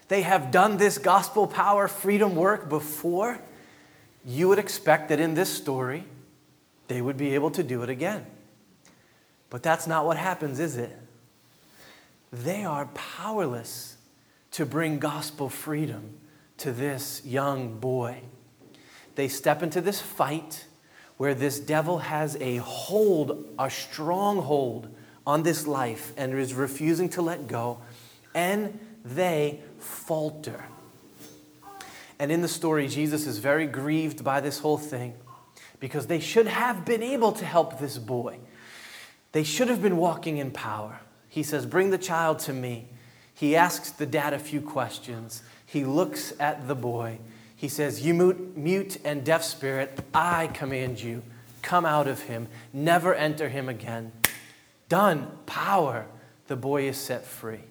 They 0.09 0.23
have 0.23 0.51
done 0.51 0.77
this 0.77 0.99
gospel 0.99 1.47
power, 1.47 1.89
freedom 1.89 2.37
work 2.37 2.69
before. 2.69 3.39
You 4.25 4.49
would 4.49 4.59
expect 4.59 5.09
that 5.09 5.19
in 5.19 5.35
this 5.35 5.49
story, 5.49 6.05
they 6.89 7.01
would 7.01 7.17
be 7.17 7.35
able 7.35 7.51
to 7.53 7.63
do 7.63 7.83
it 7.83 7.89
again. 7.89 8.27
But 9.51 9.63
that's 9.63 9.87
not 9.87 10.05
what 10.05 10.17
happens, 10.17 10.61
is 10.61 10.77
it? 10.77 10.97
They 12.33 12.65
are 12.65 12.87
powerless 12.87 13.97
to 14.53 14.67
bring 14.67 14.99
gospel 14.99 15.49
freedom 15.49 16.19
to 16.59 16.73
this 16.73 17.23
young 17.25 17.79
boy. 17.79 18.21
They 19.15 19.29
step 19.29 19.63
into 19.63 19.81
this 19.81 20.01
fight 20.01 20.67
where 21.17 21.35
this 21.35 21.61
devil 21.61 21.99
has 21.99 22.37
a 22.41 22.57
hold, 22.57 23.47
a 23.59 23.71
stronghold 23.71 24.89
on 25.27 25.43
this 25.43 25.67
life 25.67 26.13
and 26.17 26.35
is 26.35 26.55
refusing 26.55 27.09
to 27.11 27.23
let 27.23 27.47
go, 27.47 27.79
and 28.35 28.79
they 29.05 29.61
falter. 29.79 30.65
And 32.19 32.33
in 32.33 32.43
the 32.43 32.49
story, 32.49 32.89
Jesus 32.89 33.27
is 33.27 33.39
very 33.39 33.67
grieved 33.67 34.25
by 34.25 34.41
this 34.41 34.59
whole 34.59 34.79
thing 34.79 35.15
because 35.85 36.07
they 36.07 36.21
should 36.21 36.47
have 36.47 36.87
been 36.87 37.03
able 37.03 37.33
to 37.33 37.45
help 37.45 37.79
this 37.79 37.99
boy. 37.99 38.39
They 39.33 39.45
should 39.45 39.69
have 39.69 39.83
been 39.83 39.99
walking 39.99 40.39
in 40.39 40.51
power. 40.51 41.01
He 41.29 41.43
says, 41.43 41.67
Bring 41.67 41.91
the 41.91 41.99
child 41.99 42.39
to 42.41 42.55
me. 42.55 42.89
He 43.35 43.55
asks 43.55 43.91
the 43.91 44.07
dad 44.07 44.33
a 44.33 44.39
few 44.39 44.63
questions. 44.63 45.43
He 45.67 45.85
looks 45.85 46.33
at 46.41 46.69
the 46.69 46.75
boy 46.75 47.19
he 47.65 47.69
says, 47.69 48.05
You 48.05 48.53
mute, 48.55 48.99
and 49.07 49.25
deaf 49.25 49.43
spirit, 49.43 49.99
I 50.13 50.49
command 50.49 51.01
you, 51.01 51.23
come 51.63 51.87
out 51.87 52.07
of 52.07 52.21
him, 52.21 52.49
never 52.75 53.15
enter 53.15 53.49
him 53.49 53.71
again. 53.71 54.13
Done, 54.91 55.29
power. 55.47 56.05
The 56.47 56.57
boy 56.57 56.89
is 56.89 56.99
set 56.99 57.25
free. 57.25 57.63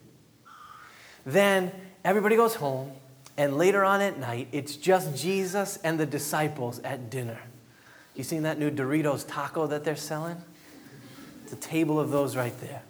Then 1.27 1.71
everybody 2.03 2.35
goes 2.35 2.55
home, 2.55 2.93
and 3.37 3.55
later 3.55 3.85
on 3.85 4.01
at 4.01 4.17
night, 4.17 4.47
it's 4.51 4.75
just 4.75 5.15
Jesus 5.15 5.77
and 5.83 5.99
the 5.99 6.07
disciples 6.07 6.79
at 6.79 7.11
dinner. 7.11 7.39
You 8.15 8.23
seen 8.23 8.43
that 8.43 8.59
new 8.59 8.69
Doritos 8.69 9.25
taco 9.27 9.67
that 9.67 9.83
they're 9.83 9.95
selling? 9.95 10.37
It's 11.43 11.53
a 11.53 11.57
table 11.57 11.99
of 11.99 12.11
those 12.11 12.35
right 12.35 12.53
there. 12.61 12.83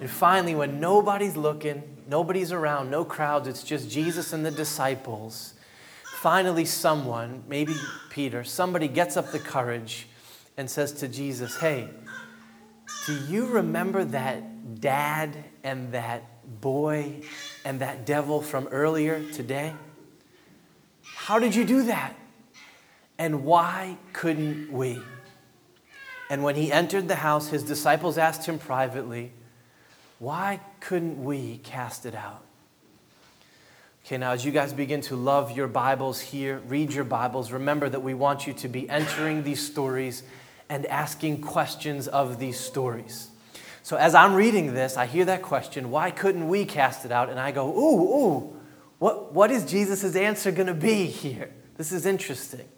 and 0.00 0.08
finally, 0.08 0.54
when 0.54 0.80
nobody's 0.80 1.36
looking, 1.36 1.92
Nobody's 2.08 2.52
around, 2.52 2.90
no 2.90 3.04
crowds, 3.04 3.48
it's 3.48 3.62
just 3.62 3.88
Jesus 3.88 4.32
and 4.32 4.44
the 4.44 4.50
disciples. 4.50 5.54
Finally, 6.04 6.64
someone, 6.64 7.42
maybe 7.48 7.74
Peter, 8.10 8.44
somebody 8.44 8.88
gets 8.88 9.16
up 9.16 9.30
the 9.32 9.38
courage 9.38 10.06
and 10.56 10.68
says 10.68 10.92
to 10.92 11.08
Jesus, 11.08 11.56
Hey, 11.56 11.88
do 13.06 13.14
you 13.26 13.46
remember 13.46 14.04
that 14.04 14.80
dad 14.80 15.36
and 15.64 15.92
that 15.92 16.22
boy 16.60 17.22
and 17.64 17.80
that 17.80 18.04
devil 18.04 18.42
from 18.42 18.66
earlier 18.68 19.24
today? 19.32 19.72
How 21.02 21.38
did 21.38 21.54
you 21.54 21.64
do 21.64 21.84
that? 21.84 22.14
And 23.18 23.44
why 23.44 23.98
couldn't 24.12 24.72
we? 24.72 25.00
And 26.30 26.42
when 26.42 26.54
he 26.54 26.72
entered 26.72 27.08
the 27.08 27.16
house, 27.16 27.48
his 27.48 27.62
disciples 27.62 28.16
asked 28.16 28.46
him 28.46 28.58
privately, 28.58 29.32
why 30.18 30.60
couldn't 30.80 31.22
we 31.22 31.58
cast 31.58 32.06
it 32.06 32.14
out? 32.14 32.44
Okay, 34.04 34.18
now 34.18 34.32
as 34.32 34.44
you 34.44 34.50
guys 34.50 34.72
begin 34.72 35.00
to 35.02 35.16
love 35.16 35.56
your 35.56 35.68
Bibles 35.68 36.20
here, 36.20 36.60
read 36.66 36.92
your 36.92 37.04
Bibles, 37.04 37.52
remember 37.52 37.88
that 37.88 38.00
we 38.00 38.14
want 38.14 38.46
you 38.46 38.52
to 38.54 38.68
be 38.68 38.88
entering 38.88 39.42
these 39.42 39.64
stories 39.64 40.22
and 40.68 40.86
asking 40.86 41.40
questions 41.40 42.08
of 42.08 42.38
these 42.38 42.58
stories. 42.58 43.28
So 43.82 43.96
as 43.96 44.14
I'm 44.14 44.34
reading 44.34 44.74
this, 44.74 44.96
I 44.96 45.06
hear 45.06 45.24
that 45.26 45.42
question, 45.42 45.90
why 45.90 46.10
couldn't 46.10 46.48
we 46.48 46.64
cast 46.64 47.04
it 47.04 47.12
out? 47.12 47.30
And 47.30 47.38
I 47.38 47.50
go, 47.50 47.68
ooh, 47.68 48.00
ooh, 48.00 48.56
what, 48.98 49.32
what 49.32 49.50
is 49.50 49.64
Jesus' 49.64 50.16
answer 50.16 50.50
going 50.50 50.68
to 50.68 50.74
be 50.74 51.06
here? 51.06 51.50
This 51.76 51.92
is 51.92 52.06
interesting. 52.06 52.68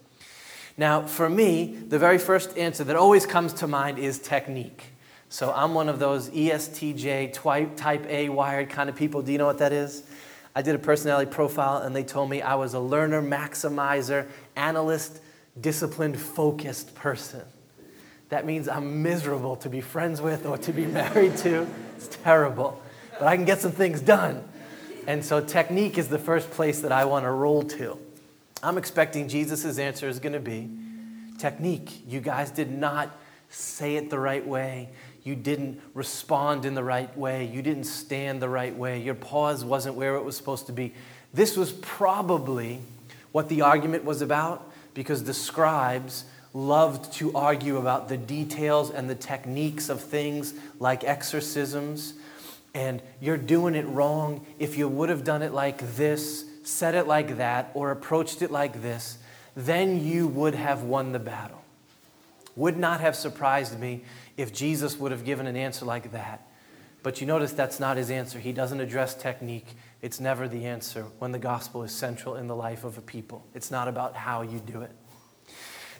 Now, 0.76 1.02
for 1.02 1.28
me, 1.28 1.76
the 1.88 1.98
very 1.98 2.18
first 2.18 2.56
answer 2.58 2.84
that 2.84 2.96
always 2.96 3.26
comes 3.26 3.52
to 3.54 3.66
mind 3.66 3.98
is 3.98 4.18
technique. 4.18 4.86
So 5.28 5.52
I'm 5.52 5.74
one 5.74 5.88
of 5.88 5.98
those 5.98 6.30
ESTJ 6.30 7.32
type 7.76 8.06
A 8.08 8.28
wired 8.28 8.70
kind 8.70 8.88
of 8.88 8.96
people. 8.96 9.22
Do 9.22 9.32
you 9.32 9.38
know 9.38 9.46
what 9.46 9.58
that 9.58 9.72
is? 9.72 10.02
I 10.54 10.62
did 10.62 10.74
a 10.74 10.78
personality 10.78 11.30
profile 11.30 11.78
and 11.78 11.94
they 11.94 12.04
told 12.04 12.30
me 12.30 12.40
I 12.40 12.54
was 12.54 12.74
a 12.74 12.80
learner, 12.80 13.20
maximizer, 13.20 14.28
analyst, 14.54 15.20
disciplined, 15.60 16.18
focused 16.18 16.94
person. 16.94 17.42
That 18.28 18.46
means 18.46 18.68
I'm 18.68 19.02
miserable 19.02 19.56
to 19.56 19.68
be 19.68 19.80
friends 19.80 20.20
with 20.20 20.46
or 20.46 20.56
to 20.58 20.72
be 20.72 20.86
married 20.86 21.36
to. 21.38 21.66
It's 21.96 22.08
terrible. 22.08 22.80
But 23.18 23.28
I 23.28 23.36
can 23.36 23.44
get 23.44 23.60
some 23.60 23.72
things 23.72 24.00
done. 24.00 24.42
And 25.06 25.24
so 25.24 25.40
technique 25.40 25.98
is 25.98 26.08
the 26.08 26.18
first 26.18 26.50
place 26.50 26.80
that 26.80 26.92
I 26.92 27.04
want 27.04 27.24
to 27.24 27.30
roll 27.30 27.62
to. 27.62 27.98
I'm 28.64 28.78
expecting 28.78 29.28
Jesus' 29.28 29.78
answer 29.78 30.08
is 30.08 30.18
going 30.18 30.32
to 30.32 30.40
be 30.40 30.70
technique. 31.38 32.02
You 32.06 32.20
guys 32.20 32.50
did 32.50 32.70
not 32.70 33.16
say 33.50 33.96
it 33.96 34.10
the 34.10 34.18
right 34.18 34.46
way 34.46 34.90
you 35.24 35.34
didn't 35.34 35.80
respond 35.94 36.66
in 36.66 36.74
the 36.74 36.84
right 36.84 37.16
way, 37.16 37.46
you 37.46 37.62
didn't 37.62 37.84
stand 37.84 38.40
the 38.40 38.48
right 38.48 38.76
way, 38.76 39.00
your 39.00 39.14
pause 39.14 39.64
wasn't 39.64 39.94
where 39.94 40.16
it 40.16 40.22
was 40.22 40.36
supposed 40.36 40.66
to 40.66 40.72
be. 40.72 40.92
This 41.32 41.56
was 41.56 41.72
probably 41.72 42.80
what 43.32 43.48
the 43.48 43.62
argument 43.62 44.04
was 44.04 44.20
about 44.20 44.70
because 44.92 45.24
the 45.24 45.34
scribes 45.34 46.24
loved 46.52 47.10
to 47.14 47.34
argue 47.34 47.78
about 47.78 48.08
the 48.08 48.18
details 48.18 48.90
and 48.90 49.08
the 49.08 49.14
techniques 49.14 49.88
of 49.88 50.00
things 50.00 50.54
like 50.78 51.02
exorcisms. 51.02 52.14
And 52.74 53.00
you're 53.20 53.38
doing 53.38 53.74
it 53.74 53.86
wrong. 53.86 54.46
If 54.58 54.76
you 54.76 54.88
would 54.88 55.08
have 55.08 55.24
done 55.24 55.42
it 55.42 55.52
like 55.52 55.96
this, 55.96 56.44
said 56.66 56.94
it 56.94 57.06
like 57.06 57.36
that, 57.36 57.70
or 57.74 57.90
approached 57.90 58.42
it 58.42 58.50
like 58.50 58.82
this, 58.82 59.18
then 59.56 60.04
you 60.04 60.26
would 60.26 60.54
have 60.54 60.82
won 60.82 61.12
the 61.12 61.18
battle. 61.18 61.62
Would 62.56 62.76
not 62.76 63.00
have 63.00 63.16
surprised 63.16 63.78
me 63.78 64.04
if 64.36 64.52
Jesus 64.52 64.98
would 64.98 65.12
have 65.12 65.24
given 65.24 65.46
an 65.46 65.56
answer 65.56 65.84
like 65.84 66.12
that. 66.12 66.46
But 67.02 67.20
you 67.20 67.26
notice 67.26 67.52
that's 67.52 67.78
not 67.78 67.96
his 67.96 68.10
answer. 68.10 68.38
He 68.38 68.52
doesn't 68.52 68.80
address 68.80 69.14
technique. 69.14 69.76
It's 70.00 70.20
never 70.20 70.48
the 70.48 70.64
answer 70.64 71.02
when 71.18 71.32
the 71.32 71.38
gospel 71.38 71.82
is 71.82 71.92
central 71.92 72.36
in 72.36 72.46
the 72.46 72.56
life 72.56 72.84
of 72.84 72.96
a 72.96 73.02
people. 73.02 73.44
It's 73.54 73.70
not 73.70 73.88
about 73.88 74.16
how 74.16 74.42
you 74.42 74.58
do 74.58 74.82
it. 74.82 74.90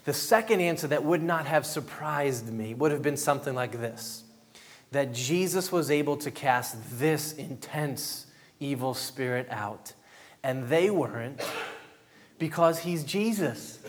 The 0.05 0.13
second 0.13 0.61
answer 0.61 0.87
that 0.89 1.05
would 1.05 1.23
not 1.23 1.47
have 1.47 1.67
surprised 1.67 2.53
me 2.53 2.75
would 2.75 2.91
have 2.91 3.03
been 3.03 3.17
something 3.17 3.55
like 3.55 3.73
this 3.73 4.25
that 4.93 5.13
Jesus 5.13 5.73
was 5.73 5.91
able 5.91 6.17
to 6.17 6.31
cast 6.31 6.77
this 7.01 7.33
intense 7.33 8.27
evil 8.61 8.95
spirit 8.95 9.49
out, 9.51 9.93
and 10.45 10.69
they 10.69 10.91
weren't 10.91 11.41
because 12.39 12.79
he's 12.79 13.03
Jesus, 13.03 13.81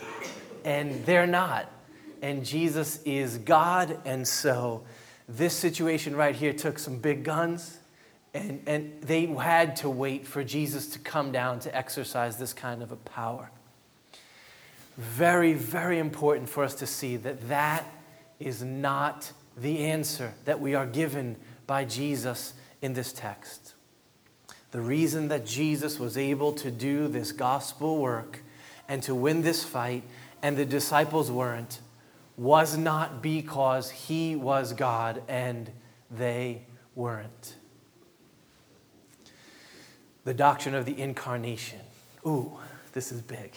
and 0.64 1.06
they're 1.06 1.28
not 1.28 1.70
and 2.22 2.44
Jesus 2.44 3.00
is 3.04 3.38
God. 3.38 3.98
And 4.04 4.26
so 4.26 4.82
this 5.28 5.54
situation 5.54 6.16
right 6.16 6.34
here 6.34 6.52
took 6.52 6.78
some 6.78 6.98
big 6.98 7.24
guns, 7.24 7.78
and, 8.34 8.62
and 8.66 9.00
they 9.02 9.26
had 9.26 9.76
to 9.76 9.90
wait 9.90 10.26
for 10.26 10.44
Jesus 10.44 10.88
to 10.88 10.98
come 10.98 11.32
down 11.32 11.60
to 11.60 11.74
exercise 11.74 12.36
this 12.36 12.52
kind 12.52 12.82
of 12.82 12.92
a 12.92 12.96
power. 12.96 13.50
Very, 14.96 15.52
very 15.52 15.98
important 15.98 16.48
for 16.48 16.64
us 16.64 16.74
to 16.76 16.86
see 16.86 17.16
that 17.18 17.48
that 17.48 17.84
is 18.40 18.62
not 18.62 19.30
the 19.56 19.84
answer 19.84 20.34
that 20.44 20.60
we 20.60 20.74
are 20.74 20.86
given 20.86 21.36
by 21.66 21.84
Jesus 21.84 22.54
in 22.82 22.92
this 22.92 23.12
text. 23.12 23.65
The 24.72 24.80
reason 24.80 25.28
that 25.28 25.46
Jesus 25.46 25.98
was 25.98 26.18
able 26.18 26.52
to 26.54 26.70
do 26.70 27.08
this 27.08 27.32
gospel 27.32 27.98
work 27.98 28.40
and 28.88 29.02
to 29.04 29.14
win 29.14 29.42
this 29.42 29.64
fight, 29.64 30.02
and 30.42 30.56
the 30.56 30.64
disciples 30.64 31.30
weren't, 31.30 31.80
was 32.36 32.76
not 32.76 33.22
because 33.22 33.90
he 33.90 34.36
was 34.36 34.72
God 34.72 35.22
and 35.28 35.70
they 36.10 36.62
weren't. 36.94 37.56
The 40.24 40.34
doctrine 40.34 40.74
of 40.74 40.84
the 40.84 41.00
incarnation. 41.00 41.80
Ooh, 42.26 42.58
this 42.92 43.12
is 43.12 43.22
big. 43.22 43.52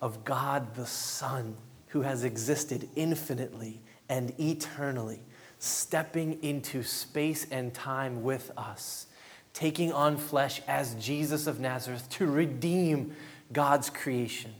Of 0.00 0.24
God 0.24 0.74
the 0.74 0.86
Son, 0.86 1.56
who 1.88 2.02
has 2.02 2.24
existed 2.24 2.88
infinitely 2.96 3.80
and 4.08 4.32
eternally, 4.40 5.20
stepping 5.58 6.42
into 6.42 6.82
space 6.82 7.46
and 7.50 7.72
time 7.72 8.22
with 8.22 8.50
us, 8.56 9.06
taking 9.52 9.92
on 9.92 10.16
flesh 10.16 10.60
as 10.66 10.94
Jesus 10.94 11.46
of 11.46 11.60
Nazareth 11.60 12.08
to 12.10 12.26
redeem 12.26 13.14
God's 13.52 13.90
creation. 13.90 14.52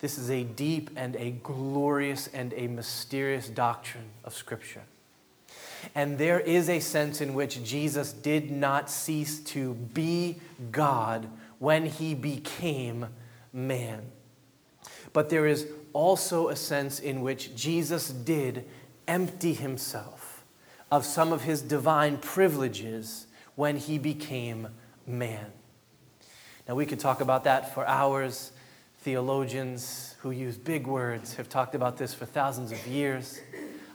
This 0.00 0.18
is 0.18 0.30
a 0.30 0.44
deep 0.44 0.90
and 0.96 1.16
a 1.16 1.30
glorious 1.30 2.28
and 2.28 2.52
a 2.54 2.66
mysterious 2.66 3.48
doctrine 3.48 4.10
of 4.24 4.34
Scripture. 4.34 4.82
And 5.94 6.18
there 6.18 6.40
is 6.40 6.68
a 6.68 6.80
sense 6.80 7.20
in 7.20 7.34
which 7.34 7.64
Jesus 7.64 8.12
did 8.12 8.50
not 8.50 8.90
cease 8.90 9.40
to 9.40 9.74
be 9.74 10.36
God 10.70 11.28
when 11.58 11.86
he 11.86 12.14
became 12.14 13.06
man. 13.52 14.02
But 15.12 15.28
there 15.28 15.46
is 15.46 15.66
also 15.92 16.48
a 16.48 16.56
sense 16.56 16.98
in 16.98 17.22
which 17.22 17.54
Jesus 17.54 18.08
did 18.08 18.64
empty 19.06 19.54
himself 19.54 20.44
of 20.90 21.04
some 21.04 21.32
of 21.32 21.42
his 21.42 21.62
divine 21.62 22.18
privileges 22.18 23.26
when 23.56 23.76
he 23.76 23.98
became 23.98 24.68
man. 25.06 25.52
Now, 26.68 26.74
we 26.74 26.86
could 26.86 26.98
talk 27.00 27.20
about 27.20 27.44
that 27.44 27.74
for 27.74 27.86
hours. 27.86 28.52
Theologians 29.00 30.16
who 30.20 30.30
use 30.30 30.56
big 30.56 30.86
words 30.86 31.34
have 31.34 31.48
talked 31.48 31.74
about 31.74 31.98
this 31.98 32.14
for 32.14 32.24
thousands 32.24 32.72
of 32.72 32.86
years. 32.86 33.40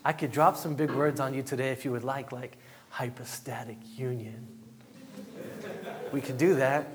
I 0.06 0.14
could 0.14 0.32
drop 0.32 0.56
some 0.56 0.76
big 0.76 0.92
words 0.92 1.20
on 1.20 1.34
you 1.34 1.42
today 1.42 1.70
if 1.70 1.84
you 1.84 1.92
would 1.92 2.04
like, 2.04 2.32
like 2.32 2.58
hypostatic 2.90 3.78
union. 3.98 4.48
We 6.12 6.22
could 6.22 6.38
do 6.38 6.56
that, 6.56 6.88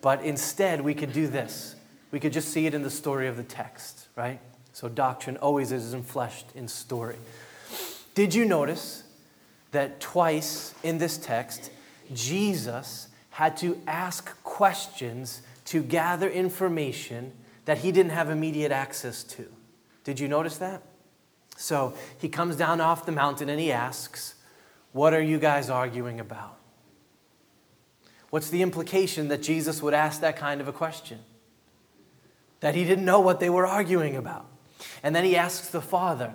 but 0.00 0.22
instead 0.22 0.80
we 0.80 0.94
could 0.94 1.12
do 1.12 1.26
this. 1.26 1.76
We 2.10 2.18
could 2.18 2.32
just 2.32 2.48
see 2.48 2.66
it 2.66 2.74
in 2.74 2.82
the 2.82 2.90
story 2.90 3.28
of 3.28 3.36
the 3.36 3.44
text, 3.44 4.08
right? 4.16 4.40
So 4.72 4.88
doctrine 4.88 5.36
always 5.36 5.72
is 5.72 5.94
enfleshed 5.94 6.54
in 6.54 6.68
story. 6.68 7.16
Did 8.14 8.34
you 8.34 8.44
notice 8.44 9.04
that 9.70 10.00
twice 10.00 10.74
in 10.82 10.98
this 10.98 11.16
text, 11.16 11.70
Jesus 12.14 13.08
had 13.30 13.56
to 13.58 13.80
ask 13.86 14.42
questions 14.42 15.42
to 15.66 15.82
gather 15.82 16.28
information 16.28 17.32
that 17.64 17.78
he 17.78 17.92
didn't 17.92 18.12
have 18.12 18.30
immediate 18.30 18.72
access 18.72 19.22
to? 19.24 19.46
Did 20.04 20.18
you 20.18 20.28
notice 20.28 20.58
that? 20.58 20.82
So 21.56 21.94
he 22.18 22.28
comes 22.28 22.56
down 22.56 22.80
off 22.80 23.06
the 23.06 23.12
mountain 23.12 23.48
and 23.48 23.60
he 23.60 23.70
asks, 23.70 24.34
What 24.92 25.12
are 25.12 25.22
you 25.22 25.38
guys 25.38 25.68
arguing 25.68 26.18
about? 26.18 26.56
What's 28.30 28.48
the 28.48 28.62
implication 28.62 29.28
that 29.28 29.42
Jesus 29.42 29.82
would 29.82 29.94
ask 29.94 30.20
that 30.20 30.36
kind 30.36 30.60
of 30.60 30.68
a 30.68 30.72
question? 30.72 31.18
That 32.60 32.74
he 32.74 32.84
didn't 32.84 33.04
know 33.04 33.20
what 33.20 33.40
they 33.40 33.50
were 33.50 33.66
arguing 33.66 34.16
about. 34.16 34.46
And 35.02 35.14
then 35.14 35.24
he 35.24 35.36
asks 35.36 35.68
the 35.68 35.82
father, 35.82 36.34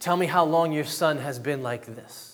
Tell 0.00 0.16
me 0.16 0.26
how 0.26 0.44
long 0.44 0.72
your 0.72 0.84
son 0.84 1.18
has 1.18 1.38
been 1.38 1.62
like 1.62 1.86
this. 1.86 2.33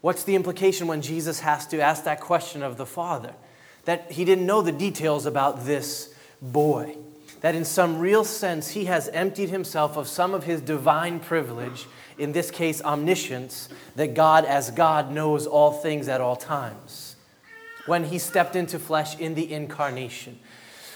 What's 0.00 0.22
the 0.22 0.36
implication 0.36 0.86
when 0.86 1.02
Jesus 1.02 1.40
has 1.40 1.66
to 1.68 1.80
ask 1.80 2.04
that 2.04 2.20
question 2.20 2.62
of 2.62 2.76
the 2.76 2.86
father? 2.86 3.34
That 3.84 4.12
he 4.12 4.24
didn't 4.24 4.46
know 4.46 4.62
the 4.62 4.72
details 4.72 5.26
about 5.26 5.64
this 5.64 6.14
boy. 6.40 6.96
That 7.40 7.54
in 7.54 7.64
some 7.64 7.98
real 7.98 8.24
sense, 8.24 8.70
he 8.70 8.84
has 8.86 9.08
emptied 9.08 9.50
himself 9.50 9.96
of 9.96 10.08
some 10.08 10.34
of 10.34 10.44
his 10.44 10.60
divine 10.60 11.20
privilege, 11.20 11.86
in 12.16 12.32
this 12.32 12.50
case, 12.50 12.82
omniscience, 12.82 13.68
that 13.96 14.14
God, 14.14 14.44
as 14.44 14.70
God, 14.70 15.12
knows 15.12 15.46
all 15.46 15.72
things 15.72 16.08
at 16.08 16.20
all 16.20 16.36
times. 16.36 17.16
When 17.86 18.04
he 18.04 18.18
stepped 18.18 18.54
into 18.54 18.78
flesh 18.78 19.18
in 19.18 19.34
the 19.34 19.52
incarnation. 19.52 20.38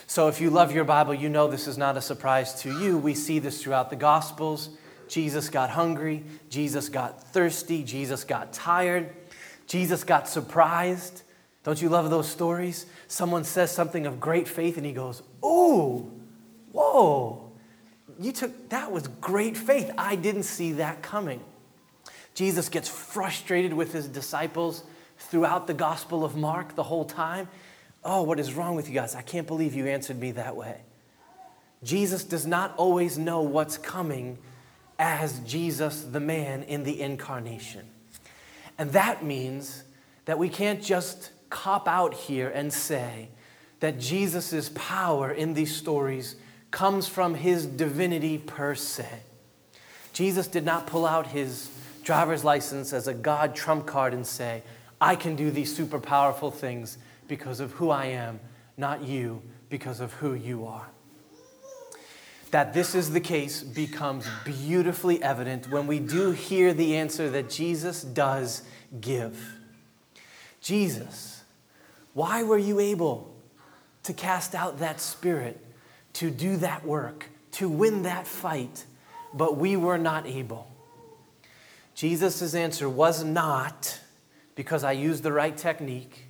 So, 0.07 0.29
if 0.29 0.41
you 0.41 0.51
love 0.51 0.73
your 0.73 0.85
Bible, 0.85 1.15
you 1.15 1.29
know 1.29 1.49
this 1.49 1.67
is 1.67 1.79
not 1.79 1.97
a 1.97 2.03
surprise 2.03 2.61
to 2.63 2.79
you. 2.81 2.99
We 2.99 3.15
see 3.15 3.39
this 3.39 3.63
throughout 3.63 3.89
the 3.89 3.97
Gospels. 3.97 4.69
Jesus 5.13 5.51
got 5.51 5.69
hungry, 5.69 6.25
Jesus 6.49 6.89
got 6.89 7.23
thirsty, 7.23 7.85
Jesus 7.85 8.25
got 8.25 8.55
tired, 8.55 9.11
Jesus 9.67 10.05
got 10.05 10.27
surprised. 10.27 11.21
Don't 11.65 11.83
you 11.83 11.91
love 11.91 12.09
those 12.09 12.27
stories? 12.27 12.87
Someone 13.09 13.45
says 13.45 13.71
something 13.71 14.07
of 14.07 14.21
great 14.21 14.49
faith 14.49 14.79
and 14.79 14.87
he 14.87 14.93
goes, 14.93 15.23
Ooh, 15.45 16.11
whoa, 16.73 17.53
you 18.19 18.33
took 18.33 18.71
that 18.71 18.91
was 18.91 19.07
great 19.07 19.55
faith. 19.55 19.91
I 19.99 20.17
didn't 20.17 20.45
see 20.45 20.73
that 20.73 21.03
coming. 21.03 21.43
Jesus 22.33 22.71
gets 22.71 22.89
frustrated 22.89 23.75
with 23.75 23.93
his 23.93 24.09
disciples 24.09 24.83
throughout 25.19 25.67
the 25.67 25.75
Gospel 25.75 26.25
of 26.25 26.37
Mark 26.37 26.75
the 26.75 26.85
whole 26.85 27.05
time. 27.05 27.49
Oh, 28.03 28.23
what 28.23 28.41
is 28.41 28.55
wrong 28.55 28.77
with 28.77 28.89
you 28.89 28.95
guys? 28.95 29.15
I 29.15 29.21
can't 29.21 29.47
believe 29.47 29.75
you 29.75 29.87
answered 29.87 30.19
me 30.19 30.33
that 30.33 30.57
way. 30.57 30.81
Jesus 31.85 32.25
does 32.25 32.47
not 32.47 32.75
always 32.79 33.19
know 33.19 33.43
what's 33.43 33.77
coming 33.77 34.39
as 35.03 35.41
Jesus, 35.41 36.05
the 36.05 36.21
man 36.21 36.63
in 36.63 36.85
the 36.85 37.01
incarnation. 37.01 37.85
And 38.79 38.93
that 38.93 39.25
means 39.25 39.83
that 40.27 40.39
we 40.39 40.49
can't 40.49 40.81
just 40.81 41.33
cop 41.51 41.89
out 41.89 42.15
here 42.15 42.49
and 42.49 42.73
say 42.73 43.29
that 43.81 43.99
Jesus' 43.99 44.71
power 44.77 45.33
in 45.33 45.55
these 45.55 45.75
stories 45.75 46.37
comes 46.71 47.09
from 47.09 47.35
his 47.35 47.67
divinity 47.67 48.39
per 48.39 48.77
se. 48.77 49.09
Jesus 50.13 50.47
did 50.47 50.65
not 50.65 50.87
pull 50.87 51.05
out 51.05 51.27
his 51.27 51.69
driver's 52.05 52.45
license 52.45 52.93
as 52.93 53.09
a 53.09 53.15
God 53.15 53.57
trump 53.57 53.87
card 53.87 54.15
and 54.15 54.25
say, 54.25 54.63
I 55.01 55.17
can 55.17 55.35
do 55.35 55.51
these 55.51 55.75
super 55.75 55.99
powerful 55.99 56.53
things 56.53 56.97
because 57.27 57.59
of 57.59 57.73
who 57.73 57.91
I 57.91 58.07
am, 58.07 58.39
not 58.77 59.03
you 59.03 59.43
because 59.69 59.99
of 59.99 60.13
who 60.13 60.35
you 60.35 60.65
are. 60.65 60.87
That 62.53 62.73
this 62.73 62.95
is 62.95 63.11
the 63.11 63.21
case 63.21 63.63
becomes 63.63 64.27
beautifully 64.45 65.23
evident 65.23 65.69
when 65.71 65.87
we 65.87 65.99
do 65.99 66.31
hear 66.31 66.73
the 66.73 66.97
answer 66.97 67.29
that 67.31 67.51
Jesus 67.51 68.03
does 68.03 68.63
give. 69.01 69.57
Jesus, 70.61 71.43
why 72.15 72.45
were 72.45 72.59
you 72.59 72.79
able 72.79 73.35
to 74.05 74.13
cast 74.13 74.55
out 74.55 74.79
that 74.79 75.01
spirit, 75.01 75.59
to 76.15 76.31
do 76.31 76.57
that 76.59 76.85
work, 76.85 77.27
to 77.53 77.69
win 77.69 78.03
that 78.05 78.27
fight, 78.27 78.85
but 79.35 79.57
we 79.57 79.77
were 79.77 79.99
not 79.99 80.27
able? 80.27 80.71
Jesus' 81.95 82.55
answer 82.55 82.89
was 82.89 83.25
not 83.25 83.99
because 84.55 84.85
I 84.85 84.93
used 84.93 85.25
the 85.25 85.33
right 85.33 85.57
technique 85.57 86.29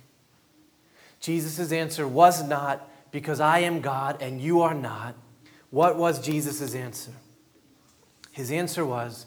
Jesus' 1.23 1.71
answer 1.71 2.05
was 2.05 2.43
not, 2.43 2.89
because 3.11 3.39
I 3.39 3.59
am 3.59 3.79
God 3.79 4.21
and 4.21 4.41
you 4.41 4.61
are 4.61 4.73
not. 4.73 5.15
What 5.73 5.97
was 5.97 6.19
Jesus' 6.19 6.75
answer? 6.75 7.13
His 8.31 8.51
answer 8.51 8.85
was, 8.85 9.25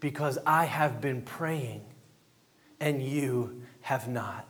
because 0.00 0.38
I 0.46 0.64
have 0.64 1.02
been 1.02 1.20
praying 1.20 1.82
and 2.80 3.02
you 3.02 3.60
have 3.82 4.08
not. 4.08 4.48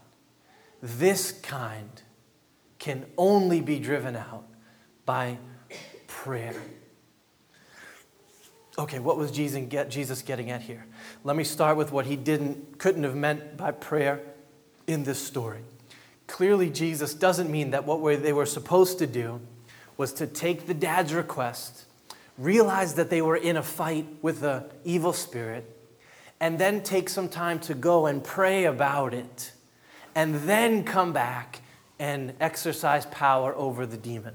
This 0.80 1.32
kind 1.32 2.00
can 2.78 3.06
only 3.18 3.60
be 3.60 3.80
driven 3.80 4.14
out 4.14 4.44
by 5.04 5.38
prayer. 6.06 6.54
Okay, 8.78 9.00
what 9.00 9.18
was 9.18 9.32
Jesus 9.32 10.22
getting 10.22 10.52
at 10.52 10.62
here? 10.62 10.86
Let 11.24 11.34
me 11.34 11.42
start 11.42 11.76
with 11.76 11.90
what 11.90 12.06
he 12.06 12.14
didn't, 12.14 12.78
couldn't 12.78 13.02
have 13.02 13.16
meant 13.16 13.56
by 13.56 13.72
prayer 13.72 14.20
in 14.86 15.02
this 15.02 15.18
story. 15.18 15.62
Clearly, 16.28 16.70
Jesus 16.70 17.14
doesn't 17.14 17.50
mean 17.50 17.72
that 17.72 17.84
what 17.84 18.22
they 18.22 18.32
were 18.32 18.46
supposed 18.46 19.00
to 19.00 19.08
do 19.08 19.40
was 19.96 20.12
to 20.14 20.26
take 20.26 20.66
the 20.66 20.74
dad's 20.74 21.14
request, 21.14 21.84
realize 22.38 22.94
that 22.94 23.10
they 23.10 23.22
were 23.22 23.36
in 23.36 23.56
a 23.56 23.62
fight 23.62 24.06
with 24.22 24.40
the 24.40 24.64
evil 24.84 25.12
spirit, 25.12 25.64
and 26.40 26.58
then 26.58 26.82
take 26.82 27.08
some 27.08 27.28
time 27.28 27.58
to 27.60 27.74
go 27.74 28.06
and 28.06 28.22
pray 28.22 28.64
about 28.64 29.14
it, 29.14 29.52
and 30.14 30.34
then 30.40 30.84
come 30.84 31.12
back 31.12 31.60
and 31.98 32.34
exercise 32.40 33.06
power 33.06 33.54
over 33.54 33.86
the 33.86 33.96
demon. 33.96 34.34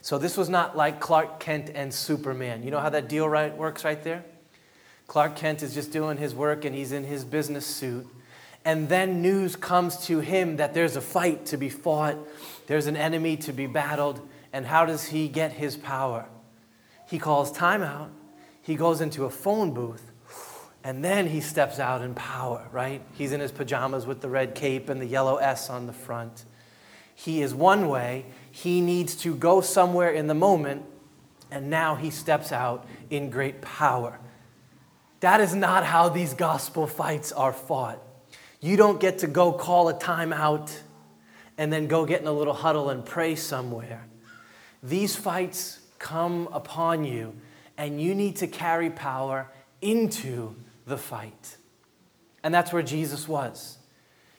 So 0.00 0.18
this 0.18 0.36
was 0.36 0.48
not 0.48 0.76
like 0.76 1.00
Clark 1.00 1.40
Kent 1.40 1.70
and 1.74 1.92
Superman. 1.92 2.62
You 2.62 2.70
know 2.70 2.80
how 2.80 2.90
that 2.90 3.08
deal 3.08 3.28
right 3.28 3.54
works 3.56 3.84
right 3.84 4.02
there? 4.02 4.24
Clark 5.06 5.36
Kent 5.36 5.62
is 5.62 5.74
just 5.74 5.92
doing 5.92 6.16
his 6.16 6.34
work 6.34 6.64
and 6.64 6.74
he's 6.74 6.92
in 6.92 7.04
his 7.04 7.24
business 7.24 7.66
suit 7.66 8.06
and 8.64 8.88
then 8.88 9.22
news 9.22 9.56
comes 9.56 9.96
to 10.06 10.20
him 10.20 10.56
that 10.56 10.74
there's 10.74 10.96
a 10.96 11.00
fight 11.00 11.46
to 11.46 11.56
be 11.56 11.68
fought, 11.68 12.16
there's 12.66 12.86
an 12.86 12.96
enemy 12.96 13.36
to 13.38 13.52
be 13.52 13.66
battled, 13.66 14.20
and 14.52 14.66
how 14.66 14.84
does 14.84 15.06
he 15.06 15.28
get 15.28 15.52
his 15.52 15.76
power? 15.76 16.28
He 17.08 17.18
calls 17.18 17.52
timeout, 17.52 18.10
he 18.60 18.74
goes 18.74 19.00
into 19.00 19.24
a 19.24 19.30
phone 19.30 19.72
booth, 19.72 20.10
and 20.84 21.04
then 21.04 21.28
he 21.28 21.40
steps 21.40 21.78
out 21.78 22.02
in 22.02 22.14
power, 22.14 22.68
right? 22.72 23.02
He's 23.14 23.32
in 23.32 23.40
his 23.40 23.52
pajamas 23.52 24.06
with 24.06 24.20
the 24.20 24.28
red 24.28 24.54
cape 24.54 24.88
and 24.88 25.00
the 25.00 25.06
yellow 25.06 25.36
S 25.36 25.70
on 25.70 25.86
the 25.86 25.92
front. 25.92 26.44
He 27.14 27.42
is 27.42 27.54
one 27.54 27.88
way, 27.88 28.26
he 28.50 28.80
needs 28.80 29.14
to 29.16 29.34
go 29.34 29.60
somewhere 29.60 30.10
in 30.10 30.26
the 30.26 30.34
moment, 30.34 30.84
and 31.50 31.70
now 31.70 31.94
he 31.94 32.10
steps 32.10 32.50
out 32.50 32.86
in 33.10 33.30
great 33.30 33.60
power. 33.60 34.18
That 35.20 35.40
is 35.40 35.54
not 35.54 35.84
how 35.84 36.08
these 36.08 36.34
gospel 36.34 36.86
fights 36.86 37.30
are 37.30 37.52
fought. 37.52 38.02
You 38.60 38.76
don't 38.76 39.00
get 39.00 39.18
to 39.18 39.26
go 39.26 39.52
call 39.52 39.88
a 39.88 39.94
timeout 39.94 40.72
and 41.58 41.72
then 41.72 41.86
go 41.86 42.06
get 42.06 42.20
in 42.20 42.26
a 42.26 42.32
little 42.32 42.54
huddle 42.54 42.90
and 42.90 43.04
pray 43.04 43.36
somewhere. 43.36 44.06
These 44.82 45.16
fights 45.16 45.80
come 45.98 46.48
upon 46.52 47.04
you, 47.04 47.34
and 47.78 48.00
you 48.00 48.14
need 48.14 48.36
to 48.36 48.46
carry 48.46 48.90
power 48.90 49.48
into 49.80 50.54
the 50.86 50.96
fight. 50.96 51.56
And 52.42 52.52
that's 52.52 52.72
where 52.72 52.82
Jesus 52.82 53.28
was. 53.28 53.78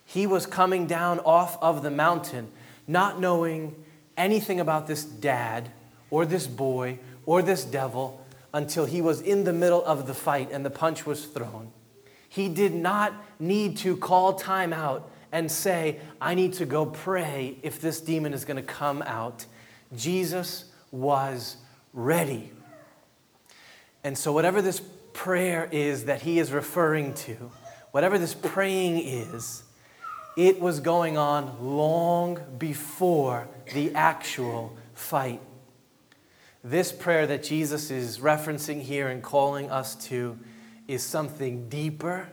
He 0.06 0.27
was 0.27 0.45
coming 0.45 0.86
down 0.86 1.19
off 1.19 1.62
of 1.62 1.82
the 1.84 1.91
mountain, 1.91 2.49
not 2.88 3.19
knowing 3.19 3.75
anything 4.17 4.60
about 4.60 4.88
this 4.88 5.03
dad 5.03 5.69
or 6.10 6.25
this 6.25 6.45
boy 6.45 6.99
or 7.25 7.41
this 7.41 7.63
devil 7.63 8.23
until 8.53 8.86
he 8.86 9.01
was 9.01 9.21
in 9.21 9.45
the 9.45 9.53
middle 9.53 9.84
of 9.86 10.06
the 10.06 10.13
fight 10.13 10.49
and 10.51 10.65
the 10.65 10.69
punch 10.69 11.06
was 11.06 11.25
thrown. 11.25 11.71
He 12.29 12.49
did 12.49 12.73
not 12.73 13.13
need 13.39 13.77
to 13.77 13.97
call 13.97 14.34
time 14.34 14.73
out 14.73 15.10
and 15.32 15.51
say, 15.51 15.99
I 16.21 16.36
need 16.36 16.53
to 16.53 16.65
go 16.65 16.86
pray 16.86 17.58
if 17.63 17.82
this 17.82 17.99
demon 17.99 18.34
is 18.34 18.45
going 18.45 18.58
to 18.58 18.63
come 18.63 19.01
out. 19.03 19.45
Jesus 19.95 20.65
was 20.91 21.58
ready. 21.93 22.51
And 24.03 24.17
so, 24.17 24.32
whatever 24.32 24.62
this 24.62 24.82
prayer 25.13 25.69
is 25.71 26.06
that 26.06 26.21
he 26.21 26.39
is 26.39 26.51
referring 26.51 27.13
to, 27.13 27.51
whatever 27.91 28.17
this 28.17 28.34
praying 28.34 28.99
is, 28.99 29.63
it 30.36 30.60
was 30.60 30.79
going 30.79 31.17
on 31.17 31.58
long 31.62 32.39
before 32.58 33.47
the 33.73 33.93
actual 33.93 34.75
fight. 34.93 35.41
This 36.63 36.91
prayer 36.91 37.27
that 37.27 37.43
Jesus 37.43 37.91
is 37.91 38.19
referencing 38.19 38.82
here 38.82 39.10
and 39.10 39.21
calling 39.21 39.69
us 39.69 39.95
to 40.08 40.38
is 40.88 41.03
something 41.03 41.69
deeper 41.69 42.29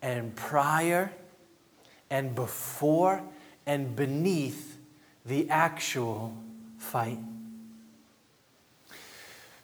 and 0.00 0.34
prior 0.34 1.12
and 2.10 2.34
before 2.34 3.22
and 3.66 3.94
beneath 3.94 4.78
the 5.24 5.48
actual 5.50 6.36
fight. 6.82 7.18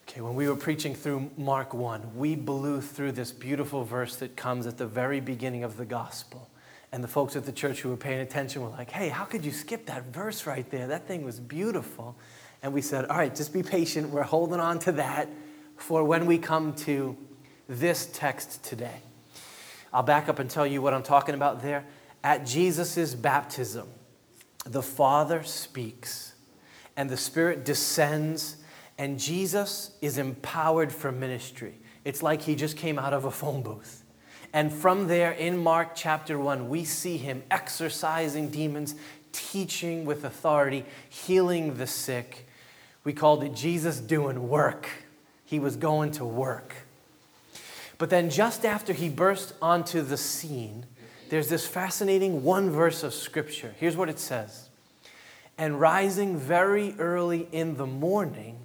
Okay, 0.08 0.20
when 0.22 0.34
we 0.34 0.48
were 0.48 0.56
preaching 0.56 0.94
through 0.94 1.30
Mark 1.36 1.74
1, 1.74 2.16
we 2.16 2.34
blew 2.34 2.80
through 2.80 3.12
this 3.12 3.30
beautiful 3.30 3.84
verse 3.84 4.16
that 4.16 4.36
comes 4.36 4.66
at 4.66 4.78
the 4.78 4.86
very 4.86 5.20
beginning 5.20 5.64
of 5.64 5.76
the 5.76 5.84
gospel. 5.84 6.48
And 6.90 7.04
the 7.04 7.08
folks 7.08 7.36
at 7.36 7.44
the 7.44 7.52
church 7.52 7.80
who 7.80 7.90
were 7.90 7.96
paying 7.96 8.20
attention 8.20 8.62
were 8.62 8.70
like, 8.70 8.90
hey, 8.90 9.10
how 9.10 9.24
could 9.24 9.44
you 9.44 9.52
skip 9.52 9.84
that 9.86 10.04
verse 10.06 10.46
right 10.46 10.68
there? 10.70 10.86
That 10.86 11.06
thing 11.06 11.24
was 11.24 11.38
beautiful. 11.38 12.16
And 12.62 12.72
we 12.72 12.80
said, 12.80 13.04
all 13.06 13.18
right, 13.18 13.34
just 13.34 13.52
be 13.52 13.62
patient. 13.62 14.08
We're 14.08 14.22
holding 14.22 14.60
on 14.60 14.78
to 14.80 14.92
that 14.92 15.28
for 15.76 16.02
when 16.02 16.24
we 16.24 16.38
come 16.38 16.72
to 16.76 17.16
this 17.68 18.06
text 18.06 18.64
today. 18.64 19.02
I'll 19.92 20.02
back 20.02 20.28
up 20.28 20.38
and 20.38 20.48
tell 20.50 20.66
you 20.66 20.80
what 20.80 20.94
I'm 20.94 21.02
talking 21.02 21.34
about 21.34 21.62
there. 21.62 21.84
At 22.24 22.46
Jesus' 22.46 23.14
baptism, 23.14 23.88
the 24.64 24.82
Father 24.82 25.42
speaks, 25.42 26.27
and 26.98 27.08
the 27.08 27.16
Spirit 27.16 27.64
descends 27.64 28.56
and 28.98 29.20
Jesus 29.20 29.92
is 30.02 30.18
empowered 30.18 30.92
for 30.92 31.12
ministry. 31.12 31.74
It's 32.04 32.24
like 32.24 32.42
he 32.42 32.56
just 32.56 32.76
came 32.76 32.98
out 32.98 33.12
of 33.12 33.24
a 33.24 33.30
phone 33.30 33.62
booth. 33.62 34.02
And 34.52 34.72
from 34.72 35.06
there, 35.06 35.30
in 35.30 35.58
Mark 35.58 35.94
chapter 35.94 36.36
1, 36.36 36.68
we 36.68 36.84
see 36.84 37.16
him 37.16 37.44
exorcising 37.52 38.50
demons, 38.50 38.96
teaching 39.30 40.06
with 40.06 40.24
authority, 40.24 40.84
healing 41.08 41.76
the 41.76 41.86
sick. 41.86 42.48
We 43.04 43.12
called 43.12 43.44
it 43.44 43.54
Jesus 43.54 44.00
doing 44.00 44.48
work. 44.48 44.88
He 45.44 45.60
was 45.60 45.76
going 45.76 46.10
to 46.12 46.24
work. 46.24 46.74
But 47.98 48.10
then, 48.10 48.28
just 48.28 48.64
after 48.64 48.92
he 48.92 49.08
burst 49.08 49.54
onto 49.62 50.02
the 50.02 50.16
scene, 50.16 50.86
there's 51.28 51.48
this 51.48 51.64
fascinating 51.64 52.42
one 52.42 52.70
verse 52.70 53.04
of 53.04 53.14
scripture. 53.14 53.74
Here's 53.78 53.96
what 53.96 54.08
it 54.08 54.18
says 54.18 54.67
And 55.58 55.80
rising 55.80 56.38
very 56.38 56.94
early 56.98 57.48
in 57.50 57.76
the 57.76 57.86
morning, 57.86 58.60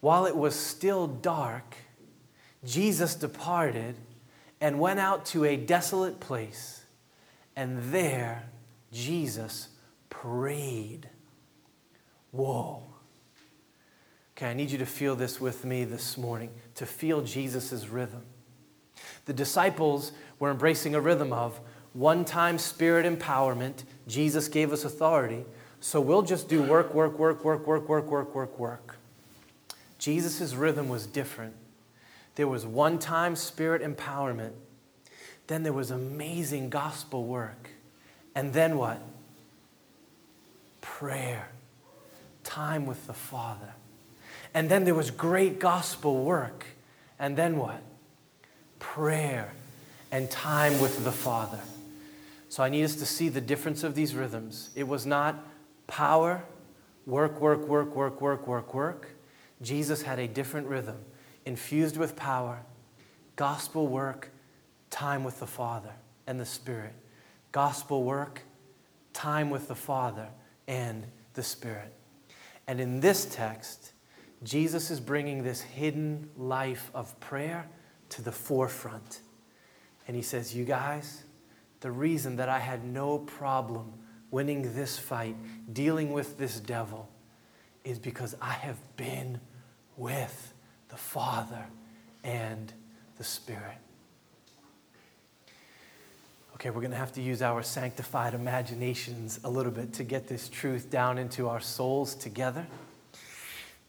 while 0.00 0.26
it 0.26 0.36
was 0.36 0.54
still 0.54 1.08
dark, 1.08 1.74
Jesus 2.64 3.14
departed 3.16 3.96
and 4.60 4.78
went 4.78 5.00
out 5.00 5.24
to 5.26 5.44
a 5.44 5.56
desolate 5.56 6.20
place, 6.20 6.84
and 7.56 7.92
there 7.92 8.44
Jesus 8.92 9.68
prayed. 10.08 11.08
Whoa. 12.30 12.82
Okay, 14.36 14.50
I 14.50 14.54
need 14.54 14.70
you 14.70 14.78
to 14.78 14.86
feel 14.86 15.16
this 15.16 15.40
with 15.40 15.64
me 15.64 15.84
this 15.84 16.16
morning, 16.16 16.50
to 16.76 16.86
feel 16.86 17.22
Jesus' 17.22 17.88
rhythm. 17.88 18.22
The 19.24 19.32
disciples 19.32 20.12
were 20.38 20.50
embracing 20.50 20.94
a 20.94 21.00
rhythm 21.00 21.32
of 21.32 21.60
one 21.92 22.24
time 22.24 22.58
spirit 22.58 23.04
empowerment. 23.04 23.84
Jesus 24.06 24.48
gave 24.48 24.72
us 24.72 24.84
authority, 24.84 25.44
so 25.80 26.00
we'll 26.00 26.22
just 26.22 26.48
do 26.48 26.62
work, 26.62 26.94
work, 26.94 27.18
work, 27.18 27.44
work, 27.44 27.66
work, 27.66 27.88
work, 27.88 28.06
work, 28.06 28.34
work, 28.34 28.58
work. 28.58 28.96
Jesus' 29.98 30.54
rhythm 30.54 30.88
was 30.88 31.06
different. 31.06 31.54
There 32.34 32.48
was 32.48 32.64
one 32.64 32.98
time 32.98 33.34
spirit 33.36 33.82
empowerment, 33.82 34.52
then 35.46 35.62
there 35.62 35.72
was 35.72 35.90
amazing 35.90 36.70
gospel 36.70 37.24
work. 37.24 37.70
And 38.34 38.52
then 38.52 38.78
what? 38.78 39.00
Prayer, 40.80 41.48
time 42.44 42.86
with 42.86 43.06
the 43.06 43.12
Father. 43.12 43.74
And 44.54 44.68
then 44.68 44.84
there 44.84 44.94
was 44.94 45.10
great 45.10 45.58
gospel 45.58 46.24
work. 46.24 46.66
And 47.18 47.36
then 47.36 47.56
what? 47.56 47.82
Prayer 48.78 49.52
and 50.12 50.30
time 50.30 50.80
with 50.80 51.04
the 51.04 51.12
Father. 51.12 51.60
So 52.48 52.62
I 52.62 52.68
need 52.68 52.84
us 52.84 52.96
to 52.96 53.06
see 53.06 53.28
the 53.28 53.40
difference 53.40 53.82
of 53.82 53.94
these 53.94 54.14
rhythms. 54.14 54.70
It 54.74 54.88
was 54.88 55.06
not 55.06 55.44
power, 55.90 56.44
work, 57.04 57.40
work, 57.40 57.66
work, 57.66 57.96
work, 57.96 58.20
work, 58.20 58.46
work, 58.46 58.74
work. 58.74 59.08
Jesus 59.60 60.02
had 60.02 60.20
a 60.20 60.28
different 60.28 60.68
rhythm, 60.68 60.98
infused 61.44 61.96
with 61.96 62.14
power, 62.14 62.62
gospel 63.34 63.88
work, 63.88 64.30
time 64.88 65.24
with 65.24 65.40
the 65.40 65.48
Father 65.48 65.92
and 66.28 66.38
the 66.38 66.46
Spirit. 66.46 66.94
Gospel 67.50 68.04
work, 68.04 68.42
time 69.12 69.50
with 69.50 69.66
the 69.66 69.74
Father 69.74 70.28
and 70.68 71.04
the 71.34 71.42
Spirit. 71.42 71.92
And 72.68 72.80
in 72.80 73.00
this 73.00 73.24
text, 73.24 73.92
Jesus 74.44 74.92
is 74.92 75.00
bringing 75.00 75.42
this 75.42 75.60
hidden 75.60 76.30
life 76.36 76.88
of 76.94 77.18
prayer 77.18 77.66
to 78.10 78.22
the 78.22 78.32
forefront. 78.32 79.20
And 80.06 80.14
he 80.16 80.22
says, 80.22 80.54
You 80.54 80.64
guys, 80.64 81.24
the 81.80 81.90
reason 81.90 82.36
that 82.36 82.48
I 82.48 82.60
had 82.60 82.84
no 82.84 83.18
problem 83.18 83.92
winning 84.30 84.74
this 84.74 84.98
fight, 84.98 85.36
dealing 85.72 86.12
with 86.12 86.38
this 86.38 86.60
devil, 86.60 87.08
is 87.84 87.98
because 87.98 88.34
I 88.40 88.52
have 88.52 88.78
been 88.96 89.40
with 89.96 90.52
the 90.88 90.96
Father 90.96 91.64
and 92.22 92.72
the 93.18 93.24
Spirit. 93.24 93.78
Okay, 96.54 96.68
we're 96.68 96.82
going 96.82 96.90
to 96.90 96.96
have 96.96 97.12
to 97.12 97.22
use 97.22 97.40
our 97.40 97.62
sanctified 97.62 98.34
imaginations 98.34 99.40
a 99.44 99.48
little 99.48 99.72
bit 99.72 99.94
to 99.94 100.04
get 100.04 100.28
this 100.28 100.48
truth 100.48 100.90
down 100.90 101.16
into 101.16 101.48
our 101.48 101.60
souls 101.60 102.14
together. 102.14 102.66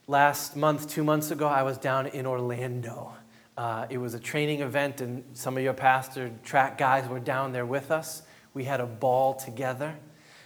Last 0.08 0.56
month, 0.56 0.90
two 0.90 1.04
months 1.04 1.32
ago, 1.32 1.48
I 1.48 1.64
was 1.64 1.78
down 1.78 2.08
in 2.08 2.26
Orlando. 2.26 3.14
Uh, 3.58 3.88
it 3.90 3.98
was 3.98 4.14
a 4.14 4.20
training 4.20 4.62
event, 4.62 5.02
and 5.02 5.24
some 5.34 5.58
of 5.58 5.64
your 5.64 5.74
pastor 5.74 6.32
track 6.46 6.78
guys 6.78 7.08
were 7.10 7.20
down 7.20 7.52
there 7.52 7.66
with 7.66 7.92
us. 7.92 8.24
We 8.54 8.64
had 8.64 8.80
a 8.80 8.86
ball 8.86 9.34
together. 9.34 9.96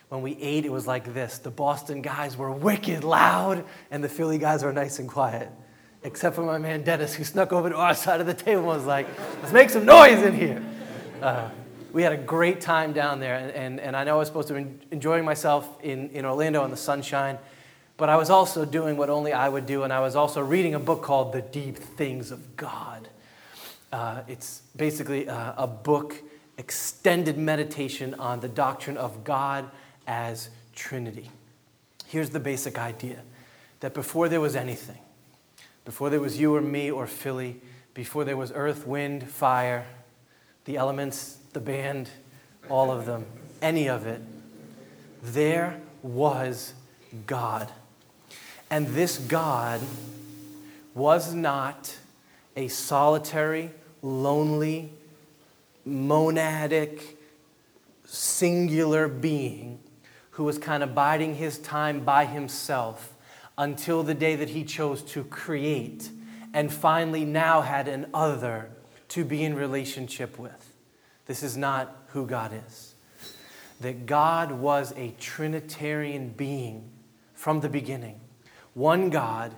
When 0.10 0.22
we 0.22 0.38
ate, 0.40 0.66
it 0.66 0.72
was 0.72 0.86
like 0.86 1.14
this 1.14 1.40
the 1.40 1.52
Boston 1.52 2.02
guys 2.02 2.38
were 2.38 2.52
wicked 2.52 3.04
loud, 3.04 3.66
and 3.92 4.04
the 4.04 4.10
Philly 4.10 4.38
guys 4.38 4.64
were 4.64 4.74
nice 4.74 5.00
and 5.00 5.10
quiet. 5.10 5.50
Except 6.04 6.36
for 6.36 6.44
my 6.44 6.60
man 6.60 6.84
Dennis, 6.84 7.16
who 7.16 7.24
snuck 7.24 7.52
over 7.52 7.70
to 7.70 7.78
our 7.78 7.94
side 7.96 8.22
of 8.22 8.28
the 8.28 8.34
table 8.34 8.60
and 8.60 8.68
was 8.68 8.86
like, 8.86 9.08
let's 9.42 9.52
make 9.52 9.70
some 9.70 9.86
noise 9.86 10.22
in 10.22 10.36
here. 10.36 10.64
Uh, 11.22 11.50
we 11.92 12.04
had 12.04 12.12
a 12.12 12.18
great 12.18 12.62
time 12.62 12.94
down 12.94 13.20
there, 13.20 13.36
and, 13.36 13.52
and, 13.52 13.80
and 13.80 13.96
I 13.96 14.04
know 14.04 14.16
I 14.16 14.20
was 14.20 14.28
supposed 14.28 14.50
to 14.50 14.54
be 14.54 14.68
enjoying 14.92 15.24
myself 15.26 15.68
in, 15.82 16.10
in 16.10 16.26
Orlando 16.26 16.64
in 16.66 16.70
the 16.70 16.78
sunshine, 16.78 17.38
but 17.98 18.10
I 18.10 18.18
was 18.18 18.30
also 18.30 18.66
doing 18.66 18.98
what 18.98 19.10
only 19.10 19.32
I 19.32 19.48
would 19.48 19.66
do, 19.66 19.84
and 19.84 19.94
I 19.94 20.02
was 20.02 20.16
also 20.16 20.42
reading 20.42 20.76
a 20.76 20.80
book 20.80 21.02
called 21.02 21.32
The 21.32 21.42
Deep 21.42 21.78
Things 21.78 22.32
of 22.32 22.58
God. 22.58 23.08
Uh, 23.94 24.24
it's 24.28 24.62
basically 24.76 25.28
a, 25.28 25.54
a 25.58 25.68
book, 25.68 26.22
extended 26.58 27.38
meditation 27.38 28.14
on 28.16 28.42
the 28.42 28.50
doctrine 28.50 28.98
of 28.98 29.24
God 29.24 29.72
as 30.08 30.50
Trinity. 30.76 31.30
Here's 32.08 32.30
the 32.30 32.40
basic 32.40 32.78
idea 32.78 33.22
that 33.80 33.94
before 33.94 34.30
there 34.30 34.42
was 34.42 34.56
anything, 34.56 35.00
before 35.84 36.10
there 36.10 36.20
was 36.20 36.40
you 36.40 36.56
or 36.56 36.62
me 36.62 36.90
or 36.90 37.08
Philly, 37.08 37.62
before 37.94 38.24
there 38.24 38.38
was 38.38 38.52
earth, 38.54 38.86
wind, 38.86 39.30
fire, 39.30 39.86
the 40.66 40.78
elements, 40.78 41.38
the 41.54 41.60
band, 41.60 42.10
all 42.70 42.92
of 42.92 43.06
them, 43.06 43.26
any 43.62 43.88
of 43.88 44.06
it, 44.06 44.22
there 45.24 45.80
was 46.02 46.74
God. 47.28 47.72
And 48.70 48.88
this 48.88 49.18
God 49.18 49.82
was 50.94 51.34
not 51.34 51.96
a 52.56 52.68
solitary, 52.68 53.72
lonely, 54.02 54.92
monadic, 55.88 57.02
singular 58.06 59.08
being 59.08 59.80
who 60.36 60.44
was 60.44 60.58
kind 60.58 60.84
of 60.84 60.94
biding 60.94 61.36
his 61.36 61.58
time 61.58 62.02
by 62.02 62.26
himself 62.26 63.16
until 63.58 64.04
the 64.04 64.14
day 64.14 64.36
that 64.36 64.50
he 64.50 64.66
chose 64.66 65.02
to 65.02 65.24
create 65.24 66.10
and 66.54 66.74
finally 66.74 67.24
now 67.24 67.62
had 67.62 67.88
an 67.88 68.06
other 68.14 68.70
to 69.08 69.24
be 69.24 69.46
in 69.46 69.56
relationship 69.56 70.38
with. 70.38 70.74
This 71.26 71.42
is 71.42 71.56
not 71.56 72.04
who 72.08 72.26
God 72.26 72.52
is. 72.68 72.96
That 73.80 74.06
God 74.06 74.52
was 74.52 74.94
a 74.98 75.14
Trinitarian 75.22 76.30
being 76.30 76.92
from 77.34 77.62
the 77.62 77.70
beginning, 77.70 78.20
one 78.74 79.10
God, 79.10 79.54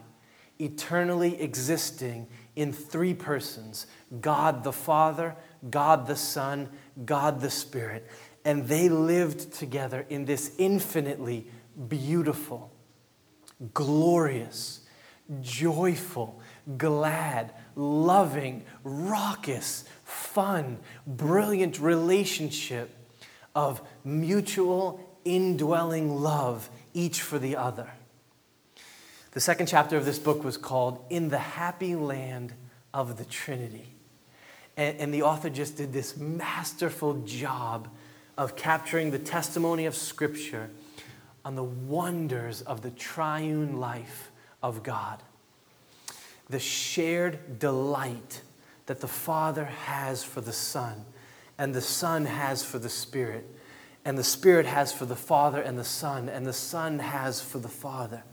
eternally 0.59 1.41
existing 1.41 2.27
in 2.55 2.71
three 2.71 3.15
persons 3.15 3.87
God 4.21 4.63
the 4.63 4.71
Father, 4.71 5.35
God 5.71 6.05
the 6.05 6.15
Son, 6.15 6.69
God 7.03 7.41
the 7.41 7.49
Spirit. 7.49 8.07
And 8.47 8.65
they 8.65 8.87
lived 8.87 9.51
together 9.51 10.05
in 10.07 10.23
this 10.23 10.53
infinitely 10.57 11.47
beautiful, 11.89 12.71
glorious, 13.73 14.85
joyful, 15.41 16.39
glad, 16.77 17.51
loving, 17.75 18.63
raucous, 18.85 19.83
fun, 20.05 20.79
brilliant 21.05 21.77
relationship 21.81 22.89
of 23.53 23.81
mutual 24.05 25.05
indwelling 25.25 26.15
love, 26.21 26.69
each 26.93 27.21
for 27.21 27.37
the 27.37 27.57
other. 27.57 27.91
The 29.31 29.41
second 29.41 29.65
chapter 29.65 29.97
of 29.97 30.05
this 30.05 30.19
book 30.19 30.45
was 30.45 30.55
called 30.55 31.03
In 31.09 31.27
the 31.27 31.37
Happy 31.37 31.97
Land 31.97 32.53
of 32.93 33.17
the 33.17 33.25
Trinity. 33.25 33.93
And, 34.77 35.13
the 35.13 35.23
author 35.23 35.49
just 35.49 35.75
did 35.75 35.91
this 35.91 36.15
masterful 36.15 37.23
job 37.25 37.89
of 38.37 38.55
capturing 38.55 39.11
the 39.11 39.19
testimony 39.19 39.85
of 39.85 39.95
Scripture 39.95 40.69
on 41.43 41.55
the 41.55 41.63
wonders 41.63 42.61
of 42.61 42.81
the 42.81 42.91
triune 42.91 43.79
life 43.79 44.31
of 44.61 44.83
God. 44.83 45.23
The 46.49 46.59
shared 46.59 47.59
delight 47.59 48.41
that 48.85 49.01
the 49.01 49.07
Father 49.07 49.65
has 49.65 50.23
for 50.23 50.41
the 50.41 50.53
Son, 50.53 51.05
and 51.57 51.73
the 51.73 51.81
Son 51.81 52.25
has 52.25 52.63
for 52.63 52.79
the 52.79 52.89
Spirit, 52.89 53.45
and 54.05 54.17
the 54.17 54.23
Spirit 54.23 54.65
has 54.65 54.93
for 54.93 55.05
the 55.05 55.15
Father 55.15 55.61
and 55.61 55.77
the 55.77 55.83
Son, 55.83 56.29
and 56.29 56.45
the 56.45 56.53
Son 56.53 56.99
has 56.99 57.41
for 57.41 57.59
the 57.59 57.67
Father. 57.67 58.23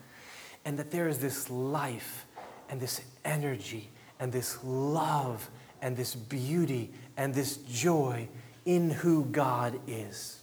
And 0.65 0.79
that 0.79 0.91
there 0.91 1.09
is 1.09 1.19
this 1.19 1.51
life 1.51 2.27
and 2.69 2.81
this 2.81 3.01
energy 3.25 3.91
and 4.21 4.33
this 4.33 4.59
love 4.63 5.51
and 5.83 5.97
this 5.97 6.15
beauty 6.15 6.93
and 7.17 7.35
this 7.35 7.59
joy 7.59 8.29
in 8.65 8.91
who 8.91 9.25
God 9.27 9.79
is. 9.87 10.41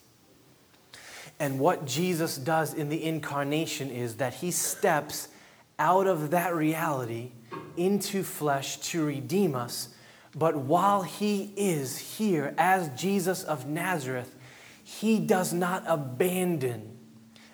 And 1.39 1.59
what 1.59 1.85
Jesus 1.85 2.37
does 2.37 2.73
in 2.73 2.89
the 2.89 3.03
incarnation 3.03 3.89
is 3.89 4.17
that 4.17 4.35
he 4.35 4.51
steps 4.51 5.27
out 5.79 6.05
of 6.05 6.29
that 6.31 6.53
reality 6.53 7.31
into 7.75 8.21
flesh 8.21 8.77
to 8.77 9.03
redeem 9.03 9.55
us. 9.55 9.89
But 10.35 10.55
while 10.55 11.01
he 11.01 11.51
is 11.57 11.97
here 11.97 12.53
as 12.57 12.89
Jesus 12.89 13.43
of 13.43 13.65
Nazareth, 13.65 14.35
he 14.83 15.19
does 15.19 15.51
not 15.51 15.83
abandon 15.87 16.97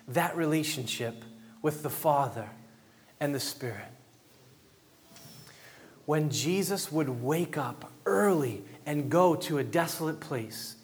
that 0.06 0.36
relationship 0.36 1.24
with 1.62 1.82
the 1.82 1.90
Father 1.90 2.50
and 3.20 3.34
the 3.34 3.40
Spirit. 3.40 3.88
When 6.04 6.30
Jesus 6.30 6.92
would 6.92 7.08
wake 7.08 7.56
up 7.56 7.90
early 8.06 8.64
and 8.88 9.10
go 9.10 9.36
to 9.36 9.58
a 9.58 9.64
desolate 9.64 10.18
place, 10.18 10.76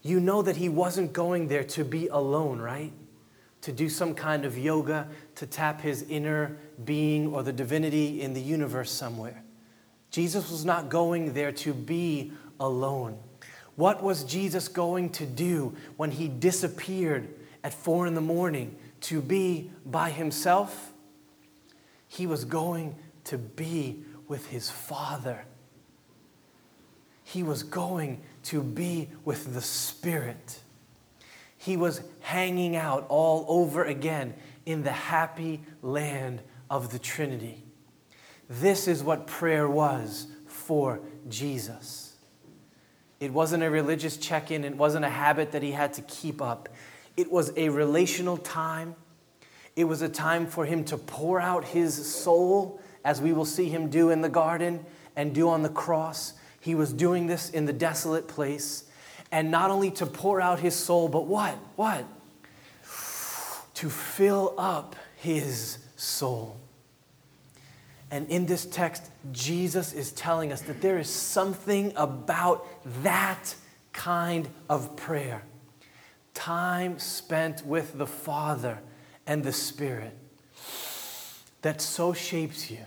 you 0.00 0.18
know 0.18 0.40
that 0.40 0.56
he 0.56 0.70
wasn't 0.70 1.12
going 1.12 1.48
there 1.48 1.62
to 1.62 1.84
be 1.84 2.08
alone, 2.08 2.58
right? 2.58 2.90
To 3.60 3.72
do 3.72 3.90
some 3.90 4.14
kind 4.14 4.46
of 4.46 4.56
yoga, 4.56 5.06
to 5.34 5.46
tap 5.46 5.82
his 5.82 6.00
inner 6.08 6.56
being 6.82 7.34
or 7.34 7.42
the 7.42 7.52
divinity 7.52 8.22
in 8.22 8.32
the 8.32 8.40
universe 8.40 8.90
somewhere. 8.90 9.44
Jesus 10.10 10.50
was 10.50 10.64
not 10.64 10.88
going 10.88 11.34
there 11.34 11.52
to 11.52 11.74
be 11.74 12.32
alone. 12.58 13.18
What 13.76 14.02
was 14.02 14.24
Jesus 14.24 14.66
going 14.66 15.10
to 15.10 15.26
do 15.26 15.76
when 15.98 16.12
he 16.12 16.28
disappeared 16.28 17.28
at 17.62 17.74
four 17.74 18.06
in 18.06 18.14
the 18.14 18.22
morning 18.22 18.74
to 19.02 19.20
be 19.20 19.70
by 19.84 20.08
himself? 20.08 20.94
He 22.08 22.26
was 22.26 22.46
going 22.46 22.96
to 23.24 23.36
be 23.36 24.02
with 24.28 24.46
his 24.46 24.70
Father. 24.70 25.44
He 27.32 27.44
was 27.44 27.62
going 27.62 28.22
to 28.44 28.60
be 28.60 29.08
with 29.24 29.54
the 29.54 29.60
Spirit. 29.60 30.60
He 31.56 31.76
was 31.76 32.02
hanging 32.20 32.74
out 32.74 33.06
all 33.08 33.44
over 33.48 33.84
again 33.84 34.34
in 34.66 34.82
the 34.82 34.90
happy 34.90 35.60
land 35.80 36.42
of 36.68 36.90
the 36.90 36.98
Trinity. 36.98 37.62
This 38.48 38.88
is 38.88 39.04
what 39.04 39.28
prayer 39.28 39.68
was 39.68 40.26
for 40.46 41.00
Jesus. 41.28 42.16
It 43.20 43.32
wasn't 43.32 43.62
a 43.62 43.70
religious 43.70 44.16
check 44.16 44.50
in, 44.50 44.64
it 44.64 44.76
wasn't 44.76 45.04
a 45.04 45.10
habit 45.10 45.52
that 45.52 45.62
he 45.62 45.70
had 45.70 45.92
to 45.94 46.02
keep 46.02 46.42
up. 46.42 46.68
It 47.16 47.30
was 47.30 47.52
a 47.56 47.68
relational 47.68 48.38
time. 48.38 48.96
It 49.76 49.84
was 49.84 50.02
a 50.02 50.08
time 50.08 50.48
for 50.48 50.64
him 50.64 50.84
to 50.86 50.96
pour 50.98 51.38
out 51.38 51.64
his 51.64 52.12
soul, 52.12 52.80
as 53.04 53.20
we 53.20 53.32
will 53.32 53.44
see 53.44 53.68
him 53.68 53.88
do 53.88 54.10
in 54.10 54.20
the 54.20 54.28
garden 54.28 54.84
and 55.14 55.32
do 55.32 55.48
on 55.48 55.62
the 55.62 55.68
cross. 55.68 56.32
He 56.60 56.74
was 56.74 56.92
doing 56.92 57.26
this 57.26 57.50
in 57.50 57.64
the 57.64 57.72
desolate 57.72 58.28
place. 58.28 58.84
And 59.32 59.50
not 59.50 59.70
only 59.70 59.90
to 59.92 60.06
pour 60.06 60.40
out 60.40 60.60
his 60.60 60.74
soul, 60.74 61.08
but 61.08 61.26
what? 61.26 61.54
What? 61.76 62.04
To 63.74 63.88
fill 63.88 64.54
up 64.58 64.94
his 65.16 65.78
soul. 65.96 66.56
And 68.10 68.28
in 68.28 68.46
this 68.46 68.66
text, 68.66 69.04
Jesus 69.32 69.92
is 69.92 70.12
telling 70.12 70.52
us 70.52 70.62
that 70.62 70.82
there 70.82 70.98
is 70.98 71.08
something 71.08 71.92
about 71.96 72.66
that 73.02 73.54
kind 73.92 74.48
of 74.68 74.96
prayer. 74.96 75.42
Time 76.34 76.98
spent 76.98 77.64
with 77.64 77.96
the 77.96 78.06
Father 78.06 78.80
and 79.26 79.44
the 79.44 79.52
Spirit 79.52 80.16
that 81.62 81.80
so 81.80 82.12
shapes 82.12 82.70
you 82.70 82.84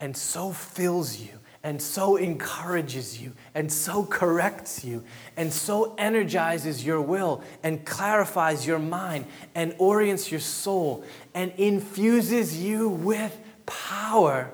and 0.00 0.16
so 0.16 0.50
fills 0.50 1.20
you 1.20 1.38
and 1.64 1.80
so 1.80 2.16
encourages 2.16 3.20
you 3.20 3.32
and 3.54 3.72
so 3.72 4.04
corrects 4.04 4.84
you 4.84 5.04
and 5.36 5.52
so 5.52 5.94
energizes 5.96 6.84
your 6.84 7.00
will 7.00 7.42
and 7.62 7.84
clarifies 7.84 8.66
your 8.66 8.78
mind 8.78 9.26
and 9.54 9.74
orients 9.78 10.30
your 10.30 10.40
soul 10.40 11.04
and 11.34 11.52
infuses 11.56 12.62
you 12.62 12.88
with 12.88 13.38
power 13.66 14.50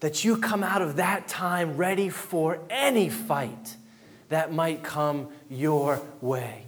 that 0.00 0.24
you 0.24 0.36
come 0.36 0.62
out 0.62 0.82
of 0.82 0.96
that 0.96 1.28
time 1.28 1.76
ready 1.76 2.08
for 2.08 2.58
any 2.68 3.08
fight 3.08 3.76
that 4.28 4.52
might 4.52 4.82
come 4.82 5.28
your 5.48 6.02
way. 6.20 6.64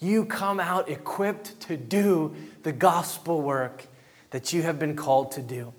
You 0.00 0.24
come 0.24 0.58
out 0.58 0.88
equipped 0.88 1.60
to 1.62 1.76
do 1.76 2.34
the 2.62 2.72
gospel 2.72 3.42
work 3.42 3.84
that 4.30 4.52
you 4.52 4.62
have 4.62 4.78
been 4.78 4.96
called 4.96 5.32
to 5.32 5.42
do. 5.42 5.72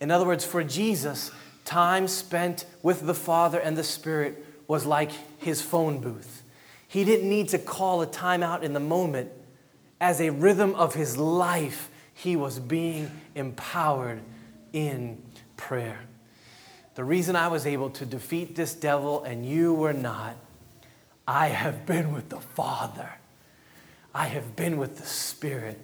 In 0.00 0.10
other 0.10 0.26
words, 0.26 0.44
for 0.44 0.62
Jesus, 0.62 1.30
time 1.68 2.08
spent 2.08 2.64
with 2.82 3.06
the 3.06 3.14
Father 3.14 3.58
and 3.58 3.76
the 3.76 3.84
Spirit 3.84 4.42
was 4.66 4.86
like 4.86 5.12
his 5.38 5.60
phone 5.60 6.00
booth. 6.00 6.42
He 6.88 7.04
didn't 7.04 7.28
need 7.28 7.50
to 7.50 7.58
call 7.58 8.00
a 8.00 8.06
timeout 8.06 8.62
in 8.62 8.72
the 8.72 8.80
moment. 8.80 9.30
As 10.00 10.20
a 10.20 10.30
rhythm 10.30 10.74
of 10.74 10.94
his 10.94 11.18
life, 11.18 11.90
he 12.14 12.36
was 12.36 12.58
being 12.58 13.10
empowered 13.34 14.22
in 14.72 15.22
prayer. 15.58 16.00
The 16.94 17.04
reason 17.04 17.36
I 17.36 17.48
was 17.48 17.66
able 17.66 17.90
to 17.90 18.06
defeat 18.06 18.56
this 18.56 18.74
devil 18.74 19.22
and 19.22 19.44
you 19.44 19.74
were 19.74 19.92
not, 19.92 20.36
I 21.26 21.48
have 21.48 21.84
been 21.84 22.14
with 22.14 22.30
the 22.30 22.40
Father. 22.40 23.12
I 24.14 24.28
have 24.28 24.56
been 24.56 24.78
with 24.78 24.96
the 24.96 25.06
Spirit, 25.06 25.78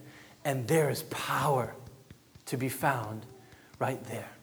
and 0.45 0.67
there 0.67 0.89
is 0.89 1.03
power 1.05 1.75
to 2.47 2.57
be 2.57 2.71
found 2.71 3.27
right 3.79 4.03
there. 4.07 4.34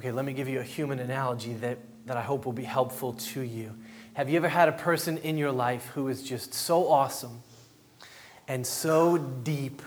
Okay, 0.00 0.12
let 0.12 0.24
me 0.24 0.32
give 0.32 0.48
you 0.48 0.60
a 0.60 0.62
human 0.62 0.98
analogy 0.98 1.52
that, 1.52 1.76
that 2.06 2.16
I 2.16 2.22
hope 2.22 2.46
will 2.46 2.54
be 2.54 2.64
helpful 2.64 3.12
to 3.12 3.42
you. 3.42 3.76
Have 4.14 4.30
you 4.30 4.38
ever 4.38 4.48
had 4.48 4.66
a 4.66 4.72
person 4.72 5.18
in 5.18 5.36
your 5.36 5.52
life 5.52 5.88
who 5.88 6.08
is 6.08 6.22
just 6.22 6.54
so 6.54 6.88
awesome 6.88 7.42
and 8.48 8.66
so 8.66 9.18
deep 9.18 9.82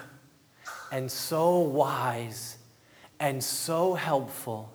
and 0.92 1.12
so 1.12 1.58
wise 1.62 2.60
and 3.20 3.44
so 3.44 3.96
helpful 3.96 4.72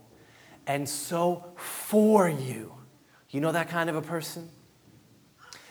and 0.67 0.89
so 0.89 1.45
for 1.55 2.29
you? 2.29 2.75
You 3.31 3.41
know 3.41 3.53
that 3.53 3.69
kind 3.69 3.89
of 3.89 3.95
a 3.95 4.03
person? 4.03 4.51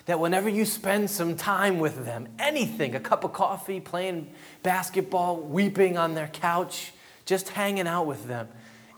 That 0.06 0.22
whenever 0.22 0.48
you 0.48 0.64
spend 0.64 1.10
some 1.10 1.36
time 1.36 1.80
with 1.80 2.06
them, 2.06 2.30
anything, 2.40 2.96
a 2.96 3.02
cup 3.02 3.26
of 3.26 3.34
coffee, 3.34 3.82
playing 3.82 4.32
basketball, 4.64 5.36
weeping 5.36 5.98
on 5.98 6.14
their 6.14 6.30
couch, 6.30 6.94
just 7.26 7.50
hanging 7.50 7.86
out 7.86 8.06
with 8.08 8.28
them, 8.28 8.48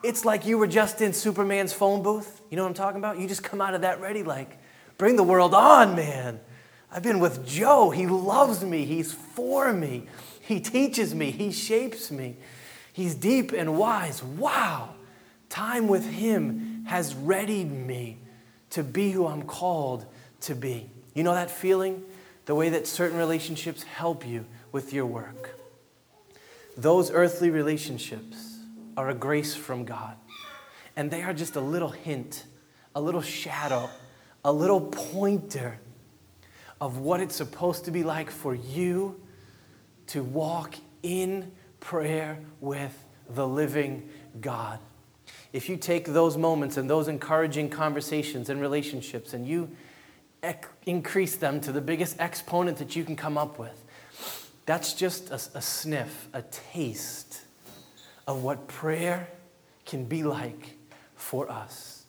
it's 0.03 0.25
like 0.25 0.45
you 0.45 0.57
were 0.57 0.67
just 0.67 1.01
in 1.01 1.13
Superman's 1.13 1.73
phone 1.73 2.01
booth. 2.01 2.41
You 2.49 2.57
know 2.57 2.63
what 2.63 2.69
I'm 2.69 2.75
talking 2.75 2.99
about? 2.99 3.19
You 3.19 3.27
just 3.27 3.43
come 3.43 3.61
out 3.61 3.73
of 3.73 3.81
that 3.81 4.01
ready, 4.01 4.23
like, 4.23 4.57
bring 4.97 5.15
the 5.15 5.23
world 5.23 5.53
on, 5.53 5.95
man. 5.95 6.39
I've 6.91 7.03
been 7.03 7.19
with 7.19 7.45
Joe. 7.45 7.89
He 7.89 8.07
loves 8.07 8.63
me. 8.63 8.85
He's 8.85 9.13
for 9.13 9.71
me. 9.73 10.07
He 10.41 10.59
teaches 10.59 11.13
me. 11.13 11.31
He 11.31 11.51
shapes 11.51 12.09
me. 12.09 12.37
He's 12.91 13.13
deep 13.13 13.51
and 13.51 13.77
wise. 13.77 14.23
Wow. 14.23 14.95
Time 15.49 15.87
with 15.87 16.09
him 16.09 16.85
has 16.87 17.15
readied 17.15 17.71
me 17.71 18.17
to 18.71 18.83
be 18.83 19.11
who 19.11 19.27
I'm 19.27 19.43
called 19.43 20.05
to 20.41 20.55
be. 20.55 20.89
You 21.13 21.23
know 21.23 21.33
that 21.33 21.51
feeling? 21.51 22.03
The 22.45 22.55
way 22.55 22.69
that 22.69 22.87
certain 22.87 23.17
relationships 23.17 23.83
help 23.83 24.25
you 24.25 24.45
with 24.71 24.91
your 24.93 25.05
work. 25.05 25.55
Those 26.75 27.11
earthly 27.11 27.51
relationships 27.51 28.48
are 28.99 29.09
a 29.09 29.13
grace 29.13 29.55
from 29.55 29.85
God. 29.85 30.17
And 30.97 31.09
they 31.09 31.23
are 31.23 31.33
just 31.33 31.55
a 31.55 31.61
little 31.61 31.87
hint, 31.87 32.43
a 32.93 32.99
little 32.99 33.21
shadow, 33.21 33.89
a 34.43 34.51
little 34.51 34.81
pointer 34.81 35.79
of 36.81 36.97
what 36.97 37.21
it's 37.21 37.35
supposed 37.35 37.85
to 37.85 37.91
be 37.91 38.03
like 38.03 38.29
for 38.29 38.53
you 38.53 39.21
to 40.07 40.21
walk 40.21 40.75
in 41.01 41.49
prayer 41.79 42.39
with 42.59 42.93
the 43.29 43.47
living 43.47 44.09
God. 44.41 44.79
If 45.53 45.69
you 45.69 45.77
take 45.77 46.07
those 46.07 46.35
moments 46.35 46.75
and 46.75 46.89
those 46.89 47.07
encouraging 47.07 47.69
conversations 47.69 48.49
and 48.49 48.59
relationships 48.59 49.33
and 49.33 49.47
you 49.47 49.69
ec- 50.43 50.67
increase 50.85 51.37
them 51.37 51.61
to 51.61 51.71
the 51.71 51.81
biggest 51.81 52.17
exponent 52.19 52.77
that 52.79 52.97
you 52.97 53.05
can 53.05 53.15
come 53.15 53.37
up 53.37 53.59
with, 53.59 53.81
that's 54.65 54.91
just 54.91 55.29
a, 55.29 55.57
a 55.57 55.61
sniff, 55.61 56.27
a 56.33 56.41
taste 56.41 57.43
of 58.29 58.43
what 58.43 58.67
prayer 58.67 59.27
can 59.87 60.05
be 60.05 60.21
like 60.21 60.77
for 61.15 61.49
us. 61.51 62.05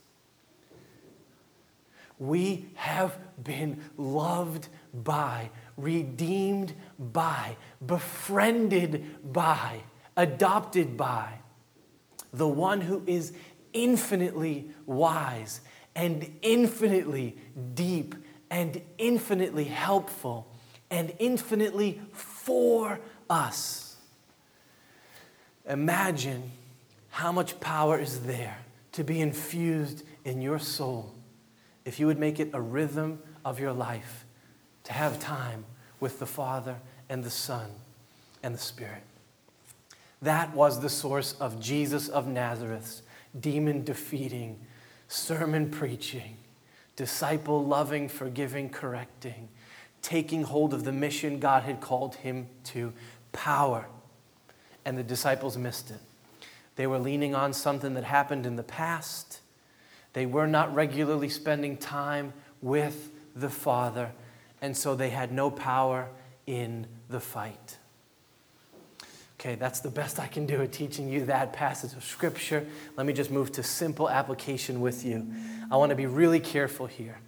We 2.18 2.68
have 2.74 3.16
been 3.42 3.82
loved 3.96 4.68
by, 4.92 5.48
redeemed 5.78 6.74
by, 6.98 7.56
befriended 7.84 9.32
by, 9.32 9.80
adopted 10.14 10.98
by 10.98 11.38
the 12.34 12.46
one 12.46 12.82
who 12.82 13.02
is 13.06 13.32
infinitely 13.72 14.68
wise 14.84 15.62
and 15.96 16.30
infinitely 16.42 17.34
deep 17.72 18.14
and 18.50 18.82
infinitely 18.98 19.64
helpful 19.64 20.52
and 20.90 21.14
infinitely 21.18 21.98
for 22.12 23.00
us. 23.30 23.89
Imagine 25.68 26.50
how 27.10 27.32
much 27.32 27.60
power 27.60 27.98
is 27.98 28.20
there 28.20 28.58
to 28.92 29.04
be 29.04 29.20
infused 29.20 30.02
in 30.24 30.40
your 30.40 30.58
soul 30.58 31.14
if 31.84 31.98
you 31.98 32.06
would 32.06 32.18
make 32.18 32.40
it 32.40 32.50
a 32.52 32.60
rhythm 32.60 33.20
of 33.44 33.58
your 33.58 33.72
life 33.72 34.24
to 34.84 34.92
have 34.92 35.18
time 35.18 35.64
with 35.98 36.18
the 36.18 36.26
Father 36.26 36.76
and 37.08 37.24
the 37.24 37.30
Son 37.30 37.70
and 38.42 38.54
the 38.54 38.58
Spirit. 38.58 39.02
That 40.22 40.54
was 40.54 40.80
the 40.80 40.88
source 40.88 41.34
of 41.40 41.60
Jesus 41.60 42.08
of 42.08 42.26
Nazareth's 42.26 43.02
demon 43.38 43.84
defeating, 43.84 44.58
sermon 45.08 45.70
preaching, 45.70 46.36
disciple 46.96 47.64
loving, 47.64 48.08
forgiving, 48.08 48.68
correcting, 48.68 49.48
taking 50.02 50.42
hold 50.42 50.74
of 50.74 50.84
the 50.84 50.92
mission 50.92 51.38
God 51.38 51.62
had 51.62 51.80
called 51.80 52.16
him 52.16 52.48
to 52.64 52.92
power. 53.32 53.86
And 54.84 54.96
the 54.96 55.02
disciples 55.02 55.56
missed 55.56 55.90
it. 55.90 56.00
They 56.76 56.86
were 56.86 56.98
leaning 56.98 57.34
on 57.34 57.52
something 57.52 57.94
that 57.94 58.04
happened 58.04 58.46
in 58.46 58.56
the 58.56 58.62
past. 58.62 59.40
They 60.12 60.26
were 60.26 60.46
not 60.46 60.74
regularly 60.74 61.28
spending 61.28 61.76
time 61.76 62.32
with 62.62 63.10
the 63.36 63.50
Father, 63.50 64.10
and 64.60 64.76
so 64.76 64.94
they 64.94 65.10
had 65.10 65.32
no 65.32 65.50
power 65.50 66.08
in 66.46 66.86
the 67.08 67.20
fight. 67.20 67.76
Okay, 69.38 69.54
that's 69.54 69.80
the 69.80 69.88
best 69.90 70.18
I 70.18 70.26
can 70.26 70.44
do 70.44 70.60
at 70.60 70.72
teaching 70.72 71.08
you 71.08 71.24
that 71.26 71.52
passage 71.52 71.94
of 71.94 72.04
Scripture. 72.04 72.66
Let 72.96 73.06
me 73.06 73.12
just 73.12 73.30
move 73.30 73.52
to 73.52 73.62
simple 73.62 74.10
application 74.10 74.80
with 74.80 75.04
you. 75.04 75.26
I 75.70 75.76
want 75.76 75.90
to 75.90 75.96
be 75.96 76.06
really 76.06 76.40
careful 76.40 76.86
here. 76.86 77.18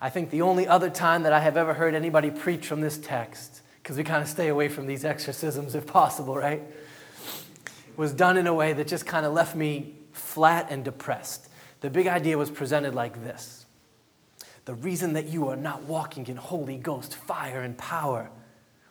I 0.00 0.08
think 0.08 0.30
the 0.30 0.42
only 0.42 0.66
other 0.66 0.88
time 0.88 1.22
that 1.24 1.32
I 1.32 1.40
have 1.40 1.56
ever 1.56 1.74
heard 1.74 1.94
anybody 1.94 2.30
preach 2.30 2.66
from 2.66 2.80
this 2.80 2.96
text, 2.96 3.60
because 3.84 3.98
we 3.98 4.02
kind 4.02 4.22
of 4.22 4.28
stay 4.30 4.48
away 4.48 4.66
from 4.68 4.86
these 4.86 5.04
exorcisms 5.04 5.74
if 5.74 5.86
possible, 5.86 6.34
right? 6.34 6.62
Was 7.98 8.14
done 8.14 8.38
in 8.38 8.46
a 8.46 8.54
way 8.54 8.72
that 8.72 8.88
just 8.88 9.04
kind 9.04 9.26
of 9.26 9.34
left 9.34 9.54
me 9.54 9.94
flat 10.10 10.68
and 10.70 10.82
depressed. 10.82 11.50
The 11.82 11.90
big 11.90 12.06
idea 12.06 12.38
was 12.38 12.50
presented 12.50 12.94
like 12.94 13.22
this 13.22 13.66
The 14.64 14.72
reason 14.72 15.12
that 15.12 15.26
you 15.26 15.48
are 15.48 15.56
not 15.56 15.82
walking 15.82 16.26
in 16.28 16.36
Holy 16.36 16.78
Ghost 16.78 17.14
fire 17.14 17.60
and 17.60 17.76
power 17.76 18.30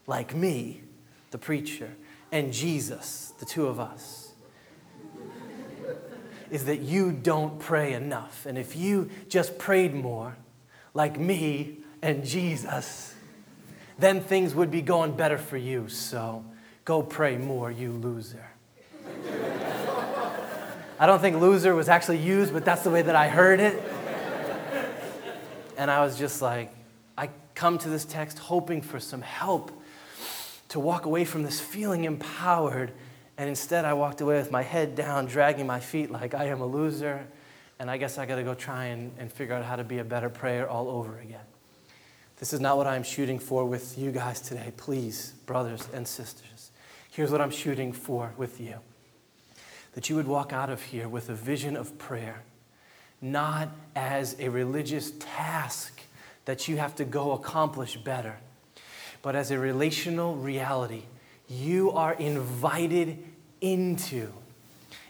like 0.05 0.35
me, 0.35 0.83
the 1.31 1.39
preacher, 1.39 1.89
and 2.31 2.53
Jesus, 2.53 3.33
the 3.39 3.45
two 3.47 3.65
of 3.65 3.79
us, 3.79 4.33
is 6.51 6.65
that 6.65 6.81
you 6.81 7.11
don't 7.11 7.59
pray 7.59 7.93
enough. 7.93 8.45
And 8.45 8.59
if 8.59 8.75
you 8.75 9.09
just 9.27 9.57
prayed 9.57 9.95
more, 9.95 10.37
like 10.93 11.19
me 11.19 11.79
and 12.03 12.23
Jesus, 12.23 13.13
then 13.97 14.21
things 14.21 14.55
would 14.55 14.71
be 14.71 14.81
going 14.81 15.15
better 15.15 15.37
for 15.37 15.57
you. 15.57 15.87
So 15.87 16.43
go 16.85 17.01
pray 17.01 17.37
more, 17.37 17.71
you 17.71 17.91
loser. 17.91 18.47
I 20.99 21.05
don't 21.05 21.19
think 21.19 21.37
loser 21.37 21.75
was 21.75 21.89
actually 21.89 22.19
used, 22.19 22.53
but 22.53 22.63
that's 22.63 22.83
the 22.83 22.89
way 22.89 23.01
that 23.01 23.15
I 23.15 23.27
heard 23.27 23.59
it. 23.59 23.81
And 25.77 25.89
I 25.89 26.01
was 26.03 26.17
just 26.17 26.41
like, 26.41 26.71
I 27.17 27.29
come 27.55 27.77
to 27.79 27.89
this 27.89 28.05
text 28.05 28.39
hoping 28.39 28.81
for 28.81 28.99
some 28.99 29.21
help 29.21 29.71
to 30.69 30.79
walk 30.79 31.05
away 31.05 31.25
from 31.25 31.43
this 31.43 31.59
feeling 31.59 32.05
empowered. 32.05 32.91
And 33.37 33.49
instead, 33.49 33.85
I 33.85 33.93
walked 33.93 34.21
away 34.21 34.37
with 34.37 34.51
my 34.51 34.61
head 34.61 34.95
down, 34.95 35.25
dragging 35.25 35.67
my 35.67 35.79
feet 35.79 36.11
like 36.11 36.33
I 36.33 36.45
am 36.45 36.61
a 36.61 36.65
loser. 36.65 37.27
And 37.79 37.89
I 37.89 37.97
guess 37.97 38.17
I 38.17 38.25
got 38.25 38.35
to 38.35 38.43
go 38.43 38.53
try 38.53 38.85
and, 38.85 39.11
and 39.17 39.31
figure 39.31 39.55
out 39.55 39.65
how 39.65 39.75
to 39.75 39.83
be 39.83 39.97
a 39.97 40.03
better 40.03 40.29
prayer 40.29 40.69
all 40.69 40.89
over 40.89 41.17
again. 41.17 41.41
This 42.37 42.53
is 42.53 42.59
not 42.59 42.77
what 42.77 42.87
I'm 42.87 43.03
shooting 43.03 43.39
for 43.39 43.65
with 43.65 43.97
you 43.97 44.11
guys 44.11 44.41
today. 44.41 44.73
Please, 44.75 45.33
brothers 45.45 45.87
and 45.93 46.07
sisters, 46.07 46.71
here's 47.11 47.31
what 47.31 47.41
I'm 47.41 47.51
shooting 47.51 47.93
for 47.93 48.33
with 48.37 48.59
you 48.59 48.75
that 49.93 50.09
you 50.09 50.15
would 50.15 50.27
walk 50.27 50.51
out 50.51 50.71
of 50.71 50.81
here 50.81 51.07
with 51.07 51.29
a 51.29 51.35
vision 51.35 51.77
of 51.77 51.99
prayer, 51.99 52.41
not 53.21 53.69
as 53.95 54.35
a 54.39 54.49
religious 54.49 55.11
task 55.19 56.01
that 56.45 56.67
you 56.67 56.77
have 56.77 56.95
to 56.95 57.05
go 57.05 57.33
accomplish 57.33 57.95
better 57.97 58.37
but 59.23 59.35
as 59.35 59.49
a 59.49 59.57
relational 59.57 60.35
reality 60.35 61.03
you 61.49 61.91
are 61.91 62.13
invited 62.13 63.17
into, 63.61 64.31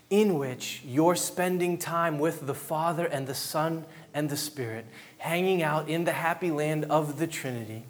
in 0.08 0.38
which 0.38 0.82
you're 0.84 1.16
spending 1.16 1.76
time 1.76 2.18
with 2.18 2.46
the 2.46 2.54
Father 2.54 3.06
and 3.06 3.26
the 3.26 3.34
Son 3.34 3.84
and 4.14 4.30
the 4.30 4.36
Spirit, 4.36 4.86
hanging 5.18 5.62
out 5.62 5.88
in 5.88 6.04
the 6.04 6.12
happy 6.12 6.50
land 6.50 6.86
of 6.86 7.18
the 7.18 7.26
Trinity, 7.26 7.84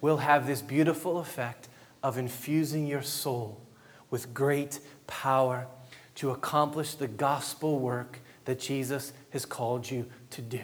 will 0.00 0.18
have 0.18 0.46
this 0.46 0.62
beautiful 0.62 1.18
effect 1.18 1.68
of 2.02 2.18
infusing 2.18 2.86
your 2.86 3.02
soul 3.02 3.60
with 4.10 4.32
great 4.32 4.78
power 5.06 5.66
to 6.14 6.30
accomplish 6.30 6.94
the 6.94 7.08
gospel 7.08 7.78
work 7.78 8.20
that 8.44 8.60
Jesus 8.60 9.12
has 9.30 9.44
called 9.44 9.90
you 9.90 10.06
to 10.30 10.42
do. 10.42 10.62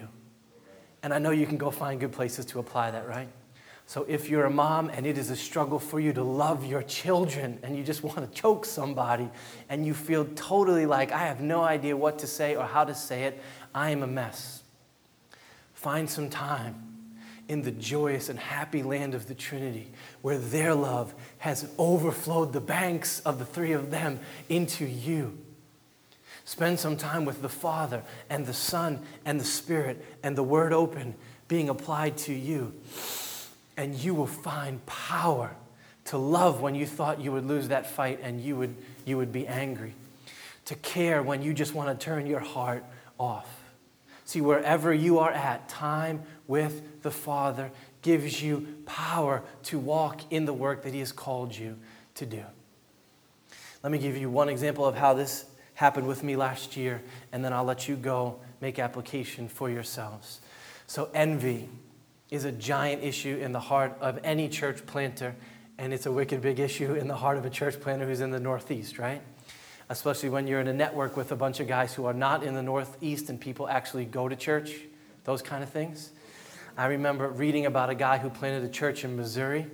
And 1.02 1.12
I 1.12 1.18
know 1.18 1.30
you 1.30 1.46
can 1.46 1.58
go 1.58 1.70
find 1.70 1.98
good 1.98 2.12
places 2.12 2.44
to 2.46 2.60
apply 2.60 2.92
that, 2.92 3.08
right? 3.08 3.28
So 3.86 4.06
if 4.08 4.30
you're 4.30 4.44
a 4.44 4.50
mom 4.50 4.88
and 4.88 5.04
it 5.04 5.18
is 5.18 5.30
a 5.30 5.36
struggle 5.36 5.78
for 5.78 5.98
you 5.98 6.12
to 6.12 6.22
love 6.22 6.64
your 6.64 6.82
children 6.82 7.58
and 7.62 7.76
you 7.76 7.82
just 7.82 8.02
want 8.02 8.18
to 8.18 8.40
choke 8.40 8.64
somebody 8.64 9.28
and 9.68 9.84
you 9.84 9.94
feel 9.94 10.24
totally 10.36 10.86
like, 10.86 11.12
I 11.12 11.26
have 11.26 11.40
no 11.40 11.62
idea 11.62 11.96
what 11.96 12.20
to 12.20 12.26
say 12.26 12.54
or 12.54 12.64
how 12.64 12.84
to 12.84 12.94
say 12.94 13.24
it, 13.24 13.42
I 13.74 13.90
am 13.90 14.02
a 14.02 14.06
mess. 14.06 14.61
Find 15.82 16.08
some 16.08 16.30
time 16.30 16.76
in 17.48 17.62
the 17.62 17.72
joyous 17.72 18.28
and 18.28 18.38
happy 18.38 18.84
land 18.84 19.14
of 19.16 19.26
the 19.26 19.34
Trinity 19.34 19.88
where 20.20 20.38
their 20.38 20.76
love 20.76 21.12
has 21.38 21.68
overflowed 21.76 22.52
the 22.52 22.60
banks 22.60 23.18
of 23.20 23.40
the 23.40 23.44
three 23.44 23.72
of 23.72 23.90
them 23.90 24.20
into 24.48 24.84
you. 24.84 25.36
Spend 26.44 26.78
some 26.78 26.96
time 26.96 27.24
with 27.24 27.42
the 27.42 27.48
Father 27.48 28.04
and 28.30 28.46
the 28.46 28.54
Son 28.54 29.00
and 29.24 29.40
the 29.40 29.44
Spirit 29.44 30.04
and 30.22 30.36
the 30.36 30.44
Word 30.44 30.72
open 30.72 31.16
being 31.48 31.68
applied 31.68 32.16
to 32.18 32.32
you 32.32 32.72
and 33.76 33.96
you 33.96 34.14
will 34.14 34.28
find 34.28 34.86
power 34.86 35.50
to 36.04 36.16
love 36.16 36.60
when 36.60 36.76
you 36.76 36.86
thought 36.86 37.20
you 37.20 37.32
would 37.32 37.44
lose 37.44 37.66
that 37.68 37.90
fight 37.90 38.20
and 38.22 38.40
you 38.40 38.54
would, 38.54 38.76
you 39.04 39.16
would 39.16 39.32
be 39.32 39.48
angry, 39.48 39.94
to 40.66 40.76
care 40.76 41.24
when 41.24 41.42
you 41.42 41.52
just 41.52 41.74
want 41.74 41.98
to 41.98 42.04
turn 42.04 42.24
your 42.24 42.38
heart 42.38 42.84
off. 43.18 43.61
See, 44.32 44.40
wherever 44.40 44.94
you 44.94 45.18
are 45.18 45.30
at, 45.30 45.68
time 45.68 46.22
with 46.48 47.02
the 47.02 47.10
Father 47.10 47.70
gives 48.00 48.42
you 48.42 48.66
power 48.86 49.42
to 49.64 49.78
walk 49.78 50.22
in 50.32 50.46
the 50.46 50.54
work 50.54 50.84
that 50.84 50.94
He 50.94 51.00
has 51.00 51.12
called 51.12 51.54
you 51.54 51.76
to 52.14 52.24
do. 52.24 52.42
Let 53.82 53.92
me 53.92 53.98
give 53.98 54.16
you 54.16 54.30
one 54.30 54.48
example 54.48 54.86
of 54.86 54.96
how 54.96 55.12
this 55.12 55.44
happened 55.74 56.06
with 56.06 56.22
me 56.22 56.34
last 56.34 56.78
year, 56.78 57.02
and 57.30 57.44
then 57.44 57.52
I'll 57.52 57.66
let 57.66 57.88
you 57.88 57.94
go 57.94 58.40
make 58.62 58.78
application 58.78 59.48
for 59.48 59.68
yourselves. 59.68 60.40
So, 60.86 61.10
envy 61.12 61.68
is 62.30 62.46
a 62.46 62.52
giant 62.52 63.04
issue 63.04 63.36
in 63.36 63.52
the 63.52 63.60
heart 63.60 63.98
of 64.00 64.18
any 64.24 64.48
church 64.48 64.86
planter, 64.86 65.36
and 65.76 65.92
it's 65.92 66.06
a 66.06 66.10
wicked 66.10 66.40
big 66.40 66.58
issue 66.58 66.94
in 66.94 67.06
the 67.06 67.16
heart 67.16 67.36
of 67.36 67.44
a 67.44 67.50
church 67.50 67.78
planter 67.78 68.06
who's 68.06 68.22
in 68.22 68.30
the 68.30 68.40
Northeast, 68.40 68.98
right? 68.98 69.20
Especially 69.92 70.30
when 70.30 70.46
you're 70.46 70.60
in 70.60 70.68
a 70.68 70.72
network 70.72 71.18
with 71.18 71.32
a 71.32 71.36
bunch 71.36 71.60
of 71.60 71.68
guys 71.68 71.92
who 71.92 72.06
are 72.06 72.14
not 72.14 72.42
in 72.42 72.54
the 72.54 72.62
Northeast 72.62 73.28
and 73.28 73.38
people 73.38 73.68
actually 73.68 74.06
go 74.06 74.26
to 74.26 74.34
church, 74.34 74.72
those 75.24 75.42
kind 75.42 75.62
of 75.62 75.68
things. 75.68 76.10
I 76.78 76.86
remember 76.86 77.28
reading 77.28 77.66
about 77.66 77.90
a 77.90 77.94
guy 77.94 78.16
who 78.16 78.30
planted 78.30 78.64
a 78.64 78.72
church 78.72 79.04
in 79.04 79.14
Missouri, 79.16 79.66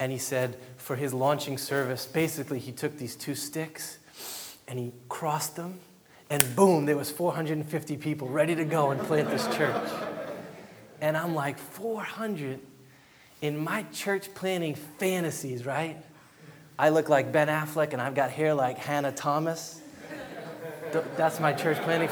and 0.00 0.10
he 0.10 0.16
said 0.16 0.56
for 0.78 0.96
his 0.96 1.12
launching 1.12 1.58
service, 1.58 2.06
basically, 2.06 2.58
he 2.58 2.72
took 2.72 2.96
these 2.96 3.14
two 3.14 3.34
sticks 3.34 3.98
and 4.66 4.78
he 4.78 4.90
crossed 5.10 5.56
them, 5.56 5.80
and 6.30 6.56
boom, 6.56 6.86
there 6.86 6.96
was 6.96 7.10
450 7.10 7.98
people 7.98 8.28
ready 8.28 8.54
to 8.54 8.64
go 8.64 8.90
and 8.90 9.00
plant 9.02 9.28
this 9.28 9.46
church. 9.54 9.90
And 11.02 11.14
I'm 11.14 11.34
like, 11.34 11.58
400 11.58 12.58
in 13.42 13.58
my 13.58 13.82
church 13.92 14.32
planning 14.34 14.76
fantasies, 14.76 15.66
right? 15.66 16.02
I 16.78 16.88
look 16.88 17.08
like 17.08 17.32
Ben 17.32 17.48
Affleck 17.48 17.92
and 17.92 18.00
I've 18.00 18.14
got 18.14 18.30
hair 18.30 18.54
like 18.54 18.78
Hannah 18.78 19.12
Thomas. 19.12 19.80
That's 21.16 21.40
my 21.40 21.52
church 21.52 21.78
planning. 21.82 22.08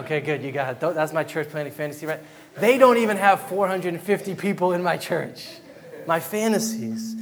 Okay, 0.00 0.20
good, 0.20 0.42
you 0.42 0.52
got 0.52 0.82
it. 0.82 0.94
That's 0.94 1.12
my 1.12 1.24
church 1.24 1.48
planning 1.50 1.72
fantasy, 1.72 2.06
right? 2.06 2.20
They 2.56 2.78
don't 2.78 2.98
even 2.98 3.16
have 3.16 3.40
450 3.42 4.34
people 4.34 4.72
in 4.72 4.82
my 4.82 4.96
church. 4.96 5.48
My 6.06 6.20
fantasies. 6.20 7.16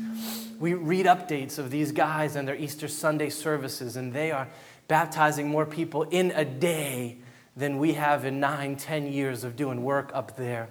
We 0.58 0.74
read 0.74 1.06
updates 1.06 1.58
of 1.58 1.70
these 1.70 1.92
guys 1.92 2.36
and 2.36 2.46
their 2.46 2.56
Easter 2.56 2.88
Sunday 2.88 3.30
services, 3.30 3.96
and 3.96 4.12
they 4.12 4.30
are 4.30 4.48
baptizing 4.88 5.48
more 5.48 5.66
people 5.66 6.04
in 6.04 6.30
a 6.32 6.44
day 6.44 7.18
than 7.56 7.78
we 7.78 7.94
have 7.94 8.24
in 8.24 8.40
nine, 8.40 8.76
ten 8.76 9.06
years 9.06 9.44
of 9.44 9.56
doing 9.56 9.82
work 9.82 10.10
up 10.14 10.36
there. 10.36 10.68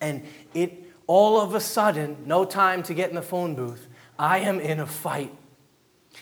And 0.00 0.24
it 0.52 0.84
all 1.06 1.40
of 1.40 1.54
a 1.54 1.60
sudden, 1.60 2.16
no 2.26 2.44
time 2.44 2.82
to 2.84 2.94
get 2.94 3.08
in 3.08 3.14
the 3.14 3.22
phone 3.22 3.54
booth, 3.54 3.86
I 4.18 4.38
am 4.40 4.60
in 4.60 4.80
a 4.80 4.86
fight. 4.86 5.32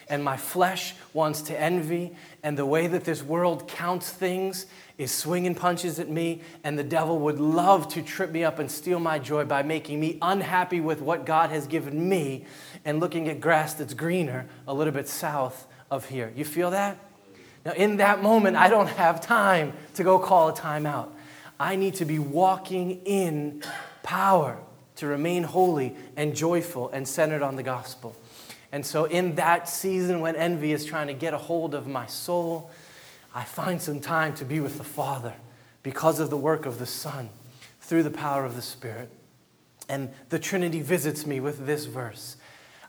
And 0.09 0.25
my 0.25 0.37
flesh 0.37 0.95
wants 1.13 1.43
to 1.43 1.59
envy, 1.59 2.17
and 2.43 2.57
the 2.57 2.67
way 2.67 2.87
that 2.87 3.05
this 3.05 3.23
world 3.23 3.69
counts 3.69 4.11
things 4.11 4.67
is 4.97 5.13
swinging 5.13 5.55
punches 5.55 5.99
at 5.99 6.09
me, 6.09 6.41
and 6.65 6.79
the 6.79 6.85
devil 6.85 7.19
would 7.21 7.39
love 7.39 7.89
to 7.89 8.03
trip 8.03 8.31
me 8.31 8.43
up 8.43 8.59
and 8.59 8.71
steal 8.71 8.99
my 8.99 9.19
joy 9.19 9.45
by 9.45 9.63
making 9.63 10.01
me 10.01 10.19
unhappy 10.23 10.81
with 10.81 11.01
what 11.01 11.27
God 11.27 11.51
has 11.51 11.67
given 11.67 12.09
me 12.09 12.47
and 12.85 13.01
looking 13.01 13.29
at 13.29 13.41
grass 13.41 13.75
that's 13.75 13.95
greener 13.95 14.47
a 14.67 14.75
little 14.75 14.93
bit 14.93 15.09
south 15.09 15.67
of 15.91 16.09
here. 16.09 16.33
You 16.35 16.45
feel 16.45 16.71
that? 16.71 16.99
Now, 17.65 17.73
in 17.73 17.99
that 17.99 18.23
moment, 18.23 18.57
I 18.57 18.69
don't 18.69 18.89
have 18.89 19.21
time 19.21 19.73
to 19.95 20.03
go 20.03 20.19
call 20.19 20.49
a 20.49 20.53
timeout. 20.53 21.11
I 21.61 21.77
need 21.77 21.95
to 21.97 22.05
be 22.05 22.19
walking 22.19 23.03
in 23.05 23.63
power 24.03 24.59
to 25.03 25.09
remain 25.09 25.43
holy 25.43 25.97
and 26.17 26.33
joyful 26.33 26.89
and 26.91 27.09
centered 27.09 27.43
on 27.43 27.57
the 27.57 27.63
gospel. 27.65 28.15
And 28.71 28.87
so, 28.87 29.05
in 29.07 29.35
that 29.35 29.69
season 29.69 30.21
when 30.21 30.37
envy 30.37 30.71
is 30.71 30.85
trying 30.85 31.09
to 31.09 31.13
get 31.13 31.35
a 31.35 31.39
hold 31.39 31.75
of 31.75 31.89
my 31.89 32.07
soul, 32.07 32.71
I 33.35 33.43
find 33.43 33.83
some 33.83 33.99
time 33.99 34.33
to 34.35 34.45
be 34.45 34.61
with 34.61 34.79
the 34.79 34.85
Father 34.85 35.35
because 35.83 36.21
of 36.21 36.31
the 36.31 36.37
work 36.37 36.67
of 36.67 36.79
the 36.79 36.87
Son 36.87 37.31
through 37.81 38.05
the 38.05 38.13
power 38.13 38.45
of 38.45 38.55
the 38.55 38.63
Spirit. 38.63 39.11
And 39.89 40.11
the 40.29 40.39
Trinity 40.39 40.81
visits 40.81 41.27
me 41.27 41.41
with 41.41 41.67
this 41.67 41.87
verse 41.87 42.37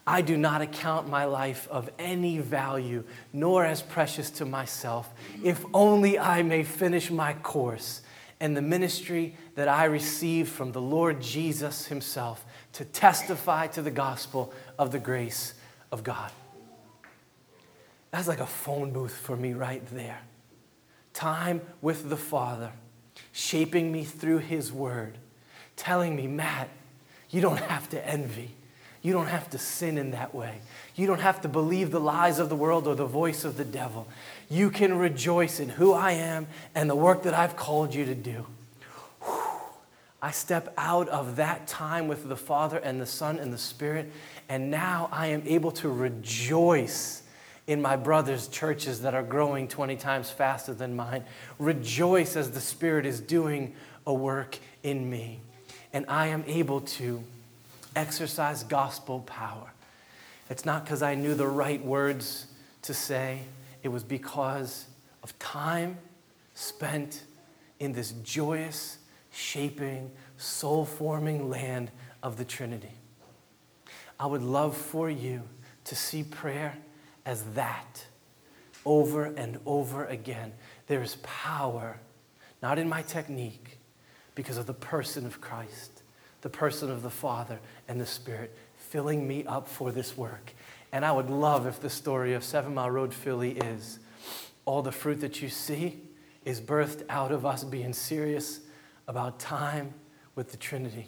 I 0.05 0.21
do 0.21 0.37
not 0.37 0.61
account 0.61 1.09
my 1.09 1.25
life 1.25 1.67
of 1.71 1.89
any 1.97 2.37
value, 2.37 3.05
nor 3.31 3.65
as 3.65 3.81
precious 3.81 4.29
to 4.31 4.45
myself, 4.45 5.11
if 5.43 5.65
only 5.73 6.19
I 6.19 6.43
may 6.43 6.61
finish 6.61 7.09
my 7.09 7.33
course 7.33 8.03
and 8.43 8.57
the 8.57 8.61
ministry 8.61 9.33
that 9.55 9.69
I 9.69 9.85
received 9.85 10.51
from 10.51 10.73
the 10.73 10.81
Lord 10.81 11.21
Jesus 11.21 11.85
Himself 11.85 12.43
to 12.73 12.83
testify 12.83 13.67
to 13.67 13.81
the 13.81 13.89
gospel 13.89 14.51
of 14.77 14.91
the 14.91 14.99
grace 14.99 15.53
of 15.93 16.03
God. 16.03 16.29
That's 18.11 18.27
like 18.27 18.41
a 18.41 18.45
phone 18.45 18.91
booth 18.91 19.15
for 19.15 19.37
me 19.37 19.53
right 19.53 19.81
there. 19.93 20.19
Time 21.13 21.61
with 21.81 22.09
the 22.09 22.17
Father, 22.17 22.73
shaping 23.31 23.93
me 23.93 24.03
through 24.03 24.39
His 24.39 24.73
Word, 24.73 25.19
telling 25.77 26.13
me, 26.13 26.27
Matt, 26.27 26.67
you 27.29 27.39
don't 27.39 27.61
have 27.61 27.89
to 27.91 28.05
envy. 28.05 28.51
You 29.01 29.13
don't 29.13 29.27
have 29.27 29.49
to 29.51 29.57
sin 29.57 29.97
in 29.97 30.11
that 30.11 30.35
way. 30.35 30.59
You 30.95 31.07
don't 31.07 31.21
have 31.21 31.41
to 31.43 31.47
believe 31.47 31.91
the 31.91 31.99
lies 32.01 32.39
of 32.39 32.49
the 32.49 32.57
world 32.57 32.87
or 32.87 32.95
the 32.95 33.05
voice 33.05 33.45
of 33.45 33.55
the 33.55 33.65
devil. 33.65 34.05
You 34.53 34.69
can 34.69 34.99
rejoice 34.99 35.59
in 35.59 35.67
who 35.67 35.93
I 35.93 36.11
am 36.11 36.45
and 36.75 36.87
the 36.87 36.95
work 36.95 37.23
that 37.23 37.33
I've 37.33 37.55
called 37.55 37.95
you 37.95 38.05
to 38.05 38.13
do. 38.13 38.45
I 40.21 40.29
step 40.29 40.71
out 40.77 41.09
of 41.09 41.37
that 41.37 41.65
time 41.65 42.07
with 42.07 42.29
the 42.29 42.37
Father 42.37 42.77
and 42.77 43.01
the 43.01 43.07
Son 43.07 43.39
and 43.39 43.51
the 43.51 43.57
Spirit, 43.57 44.11
and 44.47 44.69
now 44.69 45.09
I 45.11 45.27
am 45.27 45.41
able 45.47 45.71
to 45.71 45.89
rejoice 45.89 47.23
in 47.65 47.81
my 47.81 47.95
brothers' 47.95 48.47
churches 48.47 49.01
that 49.01 49.15
are 49.15 49.23
growing 49.23 49.67
20 49.67 49.95
times 49.95 50.29
faster 50.29 50.75
than 50.75 50.95
mine. 50.95 51.23
Rejoice 51.57 52.35
as 52.35 52.51
the 52.51 52.61
Spirit 52.61 53.07
is 53.07 53.19
doing 53.19 53.73
a 54.05 54.13
work 54.13 54.59
in 54.83 55.09
me. 55.09 55.39
And 55.93 56.05
I 56.07 56.27
am 56.27 56.43
able 56.45 56.81
to 56.81 57.23
exercise 57.95 58.61
gospel 58.61 59.21
power. 59.21 59.71
It's 60.47 60.63
not 60.63 60.85
because 60.85 61.01
I 61.01 61.15
knew 61.15 61.33
the 61.33 61.47
right 61.47 61.83
words 61.83 62.45
to 62.83 62.93
say, 62.93 63.39
it 63.83 63.89
was 63.89 64.03
because 64.03 64.87
of 65.21 65.37
time 65.39 65.97
spent 66.53 67.23
in 67.79 67.93
this 67.93 68.11
joyous, 68.23 68.97
shaping, 69.31 70.11
soul 70.37 70.85
forming 70.85 71.49
land 71.49 71.91
of 72.21 72.37
the 72.37 72.45
Trinity. 72.45 72.95
I 74.19 74.25
would 74.25 74.41
love 74.41 74.75
for 74.75 75.09
you 75.09 75.43
to 75.85 75.95
see 75.95 76.23
prayer 76.23 76.77
as 77.25 77.43
that 77.53 78.05
over 78.85 79.25
and 79.25 79.59
over 79.65 80.05
again. 80.05 80.53
There 80.87 81.01
is 81.01 81.17
power, 81.23 81.99
not 82.61 82.79
in 82.79 82.87
my 82.87 83.01
technique, 83.01 83.79
because 84.35 84.57
of 84.57 84.65
the 84.65 84.73
person 84.73 85.25
of 85.25 85.41
Christ 85.41 86.03
the 86.43 86.49
person 86.49 86.91
of 86.91 87.01
the 87.01 87.09
Father 87.09 87.57
and 87.87 87.99
the 87.99 88.05
Spirit, 88.05 88.55
filling 88.75 89.27
me 89.27 89.45
up 89.45 89.67
for 89.67 89.91
this 89.91 90.15
work. 90.15 90.53
And 90.93 91.03
I 91.03 91.11
would 91.11 91.31
love 91.31 91.65
if 91.65 91.81
the 91.81 91.89
story 91.89 92.35
of 92.35 92.43
Seven 92.43 92.75
Mile 92.75 92.91
Road, 92.91 93.15
Philly 93.15 93.53
is 93.53 93.97
all 94.63 94.83
the 94.83 94.91
fruit 94.91 95.21
that 95.21 95.41
you 95.41 95.49
see 95.49 95.99
is 96.45 96.61
birthed 96.61 97.03
out 97.09 97.31
of 97.31 97.47
us 97.47 97.63
being 97.63 97.93
serious 97.93 98.59
about 99.07 99.39
time 99.39 99.95
with 100.35 100.51
the 100.51 100.57
Trinity, 100.57 101.07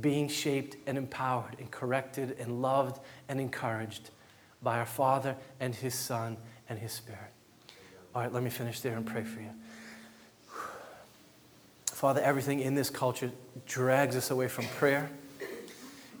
being 0.00 0.26
shaped 0.26 0.76
and 0.86 0.96
empowered 0.96 1.54
and 1.58 1.70
corrected 1.70 2.34
and 2.40 2.62
loved 2.62 2.98
and 3.28 3.38
encouraged 3.38 4.08
by 4.62 4.78
our 4.78 4.86
Father 4.86 5.36
and 5.60 5.74
His 5.74 5.94
Son 5.94 6.38
and 6.70 6.78
His 6.78 6.92
Spirit. 6.92 7.30
All 8.14 8.22
right, 8.22 8.32
let 8.32 8.42
me 8.42 8.48
finish 8.48 8.80
there 8.80 8.96
and 8.96 9.04
pray 9.04 9.22
for 9.22 9.40
you. 9.40 9.50
Father, 11.84 12.22
everything 12.22 12.60
in 12.60 12.74
this 12.74 12.88
culture 12.88 13.30
drags 13.66 14.16
us 14.16 14.30
away 14.30 14.48
from 14.48 14.64
prayer. 14.78 15.10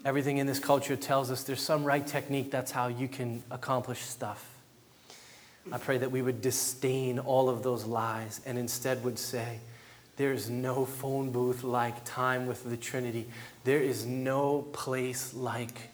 Everything 0.04 0.38
in 0.38 0.46
this 0.46 0.58
culture 0.58 0.96
tells 0.96 1.30
us 1.30 1.44
there's 1.44 1.60
some 1.60 1.84
right 1.84 2.06
technique, 2.06 2.50
that's 2.50 2.70
how 2.70 2.88
you 2.88 3.06
can 3.06 3.42
accomplish 3.50 4.00
stuff. 4.00 4.46
I 5.70 5.78
pray 5.78 5.98
that 5.98 6.10
we 6.10 6.22
would 6.22 6.40
disdain 6.40 7.18
all 7.18 7.50
of 7.50 7.62
those 7.62 7.84
lies 7.84 8.40
and 8.46 8.58
instead 8.58 9.04
would 9.04 9.18
say, 9.18 9.60
There's 10.16 10.48
no 10.48 10.86
phone 10.86 11.30
booth 11.30 11.62
like 11.62 12.02
time 12.04 12.46
with 12.46 12.68
the 12.68 12.78
Trinity. 12.78 13.28
There 13.64 13.80
is 13.80 14.06
no 14.06 14.62
place 14.72 15.34
like 15.34 15.90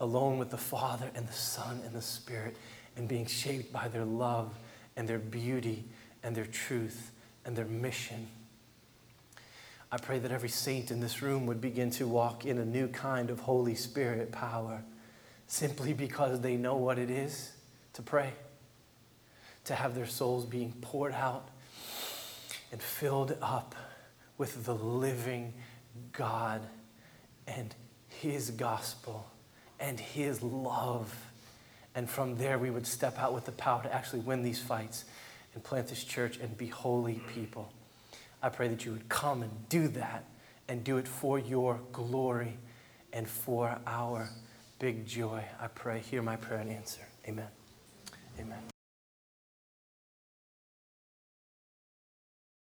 alone 0.00 0.38
with 0.38 0.50
the 0.50 0.58
Father 0.58 1.10
and 1.14 1.26
the 1.26 1.32
Son 1.32 1.80
and 1.84 1.94
the 1.94 2.02
Spirit 2.02 2.56
and 2.96 3.08
being 3.08 3.26
shaped 3.26 3.72
by 3.72 3.88
their 3.88 4.04
love 4.04 4.52
and 4.96 5.08
their 5.08 5.18
beauty 5.18 5.84
and 6.22 6.36
their 6.36 6.46
truth 6.46 7.10
and 7.44 7.56
their 7.56 7.64
mission. 7.64 8.28
I 9.90 9.98
pray 9.98 10.18
that 10.18 10.32
every 10.32 10.48
saint 10.48 10.90
in 10.90 11.00
this 11.00 11.22
room 11.22 11.46
would 11.46 11.60
begin 11.60 11.90
to 11.92 12.08
walk 12.08 12.44
in 12.44 12.58
a 12.58 12.64
new 12.64 12.88
kind 12.88 13.30
of 13.30 13.40
Holy 13.40 13.76
Spirit 13.76 14.32
power 14.32 14.82
simply 15.46 15.92
because 15.92 16.40
they 16.40 16.56
know 16.56 16.76
what 16.76 16.98
it 16.98 17.08
is 17.08 17.52
to 17.92 18.02
pray, 18.02 18.32
to 19.64 19.74
have 19.74 19.94
their 19.94 20.06
souls 20.06 20.44
being 20.44 20.72
poured 20.80 21.12
out 21.12 21.48
and 22.72 22.82
filled 22.82 23.36
up 23.40 23.76
with 24.38 24.64
the 24.64 24.74
living 24.74 25.54
God 26.12 26.62
and 27.46 27.74
His 28.08 28.50
gospel 28.50 29.26
and 29.78 30.00
His 30.00 30.42
love. 30.42 31.14
And 31.94 32.10
from 32.10 32.36
there, 32.36 32.58
we 32.58 32.70
would 32.70 32.86
step 32.86 33.18
out 33.18 33.32
with 33.32 33.44
the 33.44 33.52
power 33.52 33.84
to 33.84 33.94
actually 33.94 34.20
win 34.20 34.42
these 34.42 34.60
fights 34.60 35.04
and 35.54 35.62
plant 35.62 35.86
this 35.86 36.02
church 36.02 36.38
and 36.38 36.58
be 36.58 36.66
holy 36.66 37.22
people. 37.32 37.72
I 38.46 38.48
pray 38.48 38.68
that 38.68 38.84
you 38.84 38.92
would 38.92 39.08
come 39.08 39.42
and 39.42 39.50
do 39.68 39.88
that 39.88 40.24
and 40.68 40.84
do 40.84 40.98
it 40.98 41.08
for 41.08 41.36
your 41.36 41.80
glory 41.90 42.56
and 43.12 43.28
for 43.28 43.76
our 43.88 44.30
big 44.78 45.04
joy. 45.04 45.42
I 45.60 45.66
pray, 45.66 45.98
hear 45.98 46.22
my 46.22 46.36
prayer 46.36 46.60
and 46.60 46.70
answer. 46.70 47.02
Amen. 47.26 47.48
Amen. 48.38 48.75